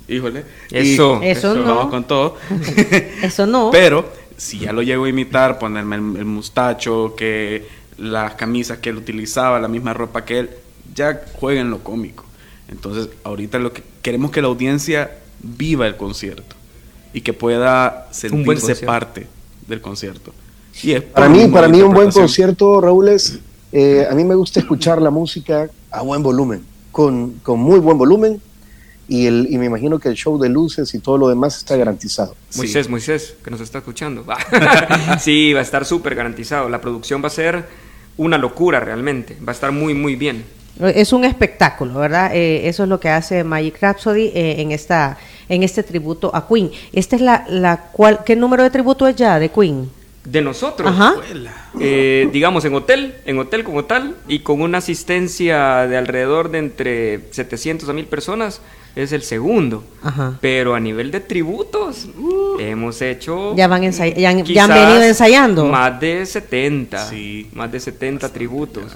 Híjole. 0.09 0.43
Y 0.71 0.93
Eso. 0.93 1.21
Eso 1.21 1.55
no. 1.55 1.75
Vamos 1.75 1.91
con 1.91 2.03
todo. 2.05 2.37
Eso 3.21 3.45
no. 3.45 3.69
Pero 3.71 4.11
si 4.37 4.59
ya 4.59 4.73
lo 4.73 4.81
llego 4.81 5.05
a 5.05 5.09
imitar, 5.09 5.59
ponerme 5.59 5.97
el, 5.97 6.17
el 6.17 6.25
mustacho, 6.25 7.13
que 7.15 7.67
las 7.97 8.35
camisas 8.35 8.79
que 8.79 8.89
él 8.89 8.97
utilizaba, 8.97 9.59
la 9.59 9.67
misma 9.67 9.93
ropa 9.93 10.25
que 10.25 10.39
él, 10.39 10.49
ya 10.95 11.21
juega 11.33 11.61
en 11.61 11.69
lo 11.69 11.83
cómico. 11.83 12.25
Entonces, 12.69 13.09
ahorita 13.23 13.59
lo 13.59 13.73
que 13.73 13.83
queremos 14.01 14.31
que 14.31 14.41
la 14.41 14.47
audiencia 14.47 15.11
viva 15.41 15.87
el 15.87 15.97
concierto 15.97 16.55
y 17.13 17.21
que 17.21 17.33
pueda 17.33 18.07
sentirse 18.11 18.75
parte 18.85 19.27
del 19.67 19.81
concierto. 19.81 20.33
Y 20.83 20.91
es 20.91 21.01
Para 21.01 21.29
mí, 21.29 21.47
para 21.47 21.67
mí 21.67 21.81
un 21.81 21.93
buen 21.93 22.11
concierto, 22.11 22.79
Raúl, 22.79 23.09
es, 23.09 23.39
eh, 23.71 24.07
a 24.09 24.13
mí 24.13 24.23
me 24.23 24.35
gusta 24.35 24.59
escuchar 24.59 25.01
la 25.01 25.09
música 25.09 25.69
a 25.91 26.01
buen 26.01 26.23
volumen, 26.23 26.63
con, 26.91 27.31
con 27.43 27.59
muy 27.59 27.79
buen 27.79 27.97
volumen, 27.97 28.41
y, 29.09 29.25
el, 29.25 29.47
y 29.49 29.57
me 29.57 29.65
imagino 29.65 29.99
que 29.99 30.07
el 30.07 30.15
show 30.15 30.39
de 30.39 30.49
luces 30.49 30.93
y 30.93 30.99
todo 30.99 31.17
lo 31.17 31.27
demás 31.27 31.57
está 31.57 31.75
garantizado. 31.75 32.35
Sí. 32.49 32.59
Moisés, 32.59 32.89
Moisés, 32.89 33.35
que 33.43 33.49
nos 33.49 33.59
está 33.59 33.79
escuchando. 33.79 34.23
sí, 35.19 35.51
va 35.51 35.59
a 35.59 35.63
estar 35.63 35.83
súper 35.83 36.13
garantizado. 36.15 36.69
La 36.69 36.79
producción 36.79 37.21
va 37.23 37.27
a 37.27 37.31
ser 37.31 37.65
una 38.17 38.37
locura 38.37 38.79
realmente. 38.79 39.35
Va 39.45 39.51
a 39.51 39.55
estar 39.55 39.71
muy, 39.71 39.95
muy 39.95 40.15
bien. 40.15 40.45
Es 40.79 41.11
un 41.11 41.25
espectáculo, 41.25 41.95
¿verdad? 41.95 42.35
Eh, 42.35 42.69
eso 42.69 42.83
es 42.83 42.89
lo 42.89 42.99
que 42.99 43.09
hace 43.09 43.43
Magic 43.43 43.81
Rhapsody 43.81 44.27
eh, 44.27 44.61
en 44.61 44.71
esta 44.71 45.17
en 45.49 45.63
este 45.63 45.83
tributo 45.83 46.33
a 46.33 46.47
Queen. 46.47 46.71
Esta 46.93 47.15
es 47.15 47.21
la, 47.21 47.45
la 47.49 47.89
cual, 47.91 48.19
¿qué 48.23 48.35
número 48.35 48.63
de 48.63 48.69
tributo 48.69 49.07
es 49.07 49.15
ya 49.15 49.39
de 49.39 49.49
Queen? 49.49 49.89
De 50.23 50.41
nosotros. 50.41 50.87
Ajá. 50.87 51.15
Eh, 51.79 52.29
digamos 52.31 52.63
en 52.65 52.75
hotel, 52.75 53.15
en 53.25 53.39
hotel 53.39 53.63
como 53.63 53.85
tal, 53.85 54.15
y 54.27 54.39
con 54.39 54.61
una 54.61 54.77
asistencia 54.77 55.87
de 55.87 55.97
alrededor 55.97 56.51
de 56.51 56.59
entre 56.59 57.21
700 57.31 57.89
a 57.89 57.93
1000 57.93 58.05
personas, 58.05 58.61
es 58.95 59.11
el 59.11 59.21
segundo. 59.21 59.83
Ajá. 60.03 60.37
Pero 60.41 60.75
a 60.75 60.79
nivel 60.79 61.11
de 61.11 61.19
tributos, 61.19 62.07
hemos 62.59 63.01
hecho. 63.01 63.55
Ya 63.55 63.67
van 63.67 63.81
ya 63.83 63.89
han- 64.03 64.13
ya 64.15 64.29
han 64.29 64.43
quizás 64.43 64.67
venido 64.69 65.01
ensayando. 65.03 65.65
Más 65.65 65.99
de 65.99 66.25
70. 66.25 67.05
Sí. 67.09 67.49
Más 67.53 67.71
de 67.71 67.79
70 67.79 68.31
tributos. 68.31 68.95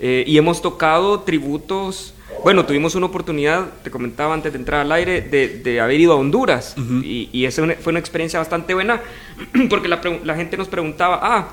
Eh, 0.00 0.24
y 0.26 0.36
hemos 0.38 0.60
tocado 0.60 1.20
tributos. 1.20 2.14
Bueno, 2.42 2.66
tuvimos 2.66 2.94
una 2.96 3.06
oportunidad, 3.06 3.66
te 3.84 3.90
comentaba 3.90 4.34
antes 4.34 4.52
de 4.52 4.58
entrar 4.58 4.80
al 4.80 4.90
aire, 4.92 5.20
de, 5.22 5.60
de 5.60 5.80
haber 5.80 6.00
ido 6.00 6.12
a 6.12 6.16
Honduras. 6.16 6.74
Y, 7.02 7.28
y 7.32 7.44
esa 7.44 7.62
fue 7.80 7.90
una 7.92 8.00
experiencia 8.00 8.38
bastante 8.40 8.74
buena, 8.74 9.00
porque 9.70 9.88
la, 9.88 10.00
la 10.24 10.34
gente 10.34 10.56
nos 10.56 10.68
preguntaba, 10.68 11.20
ah, 11.22 11.48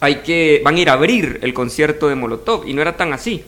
hay 0.00 0.16
que, 0.16 0.60
van 0.62 0.76
a 0.76 0.80
ir 0.80 0.90
a 0.90 0.92
abrir 0.92 1.38
el 1.42 1.54
concierto 1.54 2.08
de 2.08 2.14
Molotov. 2.16 2.68
Y 2.68 2.74
no 2.74 2.82
era 2.82 2.96
tan 2.96 3.12
así. 3.14 3.42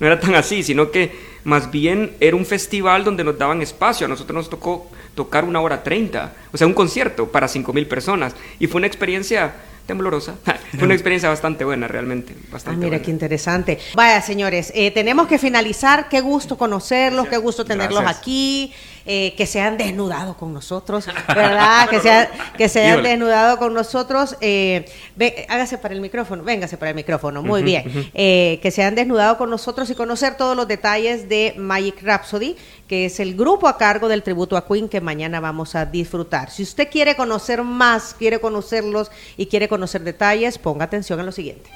No 0.00 0.06
era 0.08 0.18
tan 0.18 0.34
así, 0.34 0.64
sino 0.64 0.90
que 0.90 1.12
más 1.44 1.70
bien 1.70 2.12
era 2.20 2.36
un 2.36 2.46
festival 2.46 3.04
donde 3.04 3.24
nos 3.24 3.38
daban 3.38 3.62
espacio. 3.62 4.06
A 4.06 4.08
nosotros 4.08 4.34
nos 4.34 4.50
tocó 4.50 4.90
tocar 5.14 5.44
una 5.44 5.60
hora 5.60 5.82
treinta. 5.82 6.32
O 6.52 6.56
sea, 6.56 6.66
un 6.66 6.74
concierto 6.74 7.28
para 7.30 7.48
cinco 7.48 7.72
mil 7.72 7.86
personas. 7.86 8.34
Y 8.58 8.66
fue 8.66 8.78
una 8.78 8.86
experiencia 8.86 9.52
temblorosa. 9.86 10.36
fue 10.76 10.84
una 10.84 10.94
experiencia 10.94 11.28
bastante 11.28 11.64
buena, 11.64 11.88
realmente. 11.88 12.34
Ah, 12.36 12.48
Bastante 12.52 12.78
mira 12.78 12.90
buena. 12.90 13.04
qué 13.04 13.10
interesante. 13.10 13.78
Vaya, 13.94 14.20
señores, 14.22 14.72
eh, 14.74 14.90
tenemos 14.92 15.26
que 15.26 15.38
finalizar. 15.38 16.08
Qué 16.08 16.20
gusto 16.20 16.56
conocerlos, 16.56 17.28
qué 17.28 17.36
gusto 17.36 17.64
tenerlos 17.64 18.00
Gracias. 18.02 18.20
aquí, 18.20 18.72
eh, 19.06 19.34
que 19.36 19.46
se 19.46 19.60
han 19.60 19.76
desnudado 19.76 20.36
con 20.36 20.52
nosotros, 20.52 21.06
¿verdad? 21.28 21.88
que 21.88 22.00
se, 22.00 22.10
ha- 22.10 22.30
que 22.56 22.68
se 22.68 22.88
Híjole. 22.88 23.10
desnudado 23.10 23.58
con 23.58 23.74
nosotros. 23.74 24.36
Eh, 24.40 24.84
ve- 25.16 25.46
hágase 25.48 25.78
para 25.78 25.94
el 25.94 26.00
micrófono, 26.00 26.42
véngase 26.42 26.76
para 26.76 26.90
el 26.90 26.96
micrófono, 26.96 27.42
muy 27.42 27.62
bien. 27.62 28.10
Eh, 28.14 28.58
que 28.62 28.70
se 28.70 28.82
han 28.84 28.94
desnudado 28.94 29.38
con 29.38 29.50
nosotros 29.50 29.88
y 29.90 29.94
conocer 29.94 30.36
todos 30.36 30.56
los 30.56 30.68
detalles 30.68 31.28
de 31.28 31.54
Magic 31.56 32.02
Rhapsody, 32.02 32.56
que 32.86 33.06
es 33.06 33.20
el 33.20 33.34
grupo 33.36 33.68
a 33.68 33.78
cargo 33.78 34.08
del 34.08 34.22
tributo 34.22 34.56
a 34.56 34.66
Queen 34.66 34.88
que 34.88 35.00
mañana 35.00 35.40
vamos 35.40 35.74
a 35.74 35.86
disfrutar. 35.86 36.50
Si 36.50 36.62
usted 36.62 36.88
quiere 36.90 37.16
conocer 37.16 37.62
más, 37.62 38.14
quiere 38.18 38.40
conocerlos 38.40 39.10
y 39.36 39.46
quiere 39.46 39.68
conocer 39.68 40.02
detalles, 40.02 40.58
ponga 40.58 40.84
atención 40.84 41.18
a 41.20 41.22
lo 41.22 41.32
siguiente. 41.32 41.70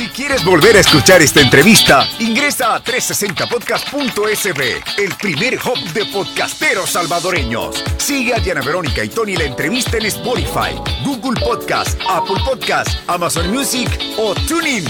Si 0.00 0.08
quieres 0.08 0.42
volver 0.42 0.78
a 0.78 0.80
escuchar 0.80 1.20
esta 1.20 1.42
entrevista, 1.42 2.08
ingresa 2.20 2.74
a 2.74 2.82
360podcast.sb, 2.82 4.82
el 4.96 5.14
primer 5.16 5.58
hub 5.62 5.78
de 5.92 6.06
podcasteros 6.06 6.88
salvadoreños. 6.88 7.84
Sigue 7.98 8.32
a 8.32 8.38
Diana 8.38 8.62
Verónica 8.62 9.04
y 9.04 9.10
Tony 9.10 9.36
la 9.36 9.44
entrevista 9.44 9.98
en 9.98 10.06
Spotify, 10.06 10.74
Google 11.04 11.38
Podcast, 11.38 12.00
Apple 12.08 12.38
Podcast, 12.46 12.88
Amazon 13.08 13.52
Music 13.52 13.90
o 14.16 14.34
TuneIn. 14.48 14.86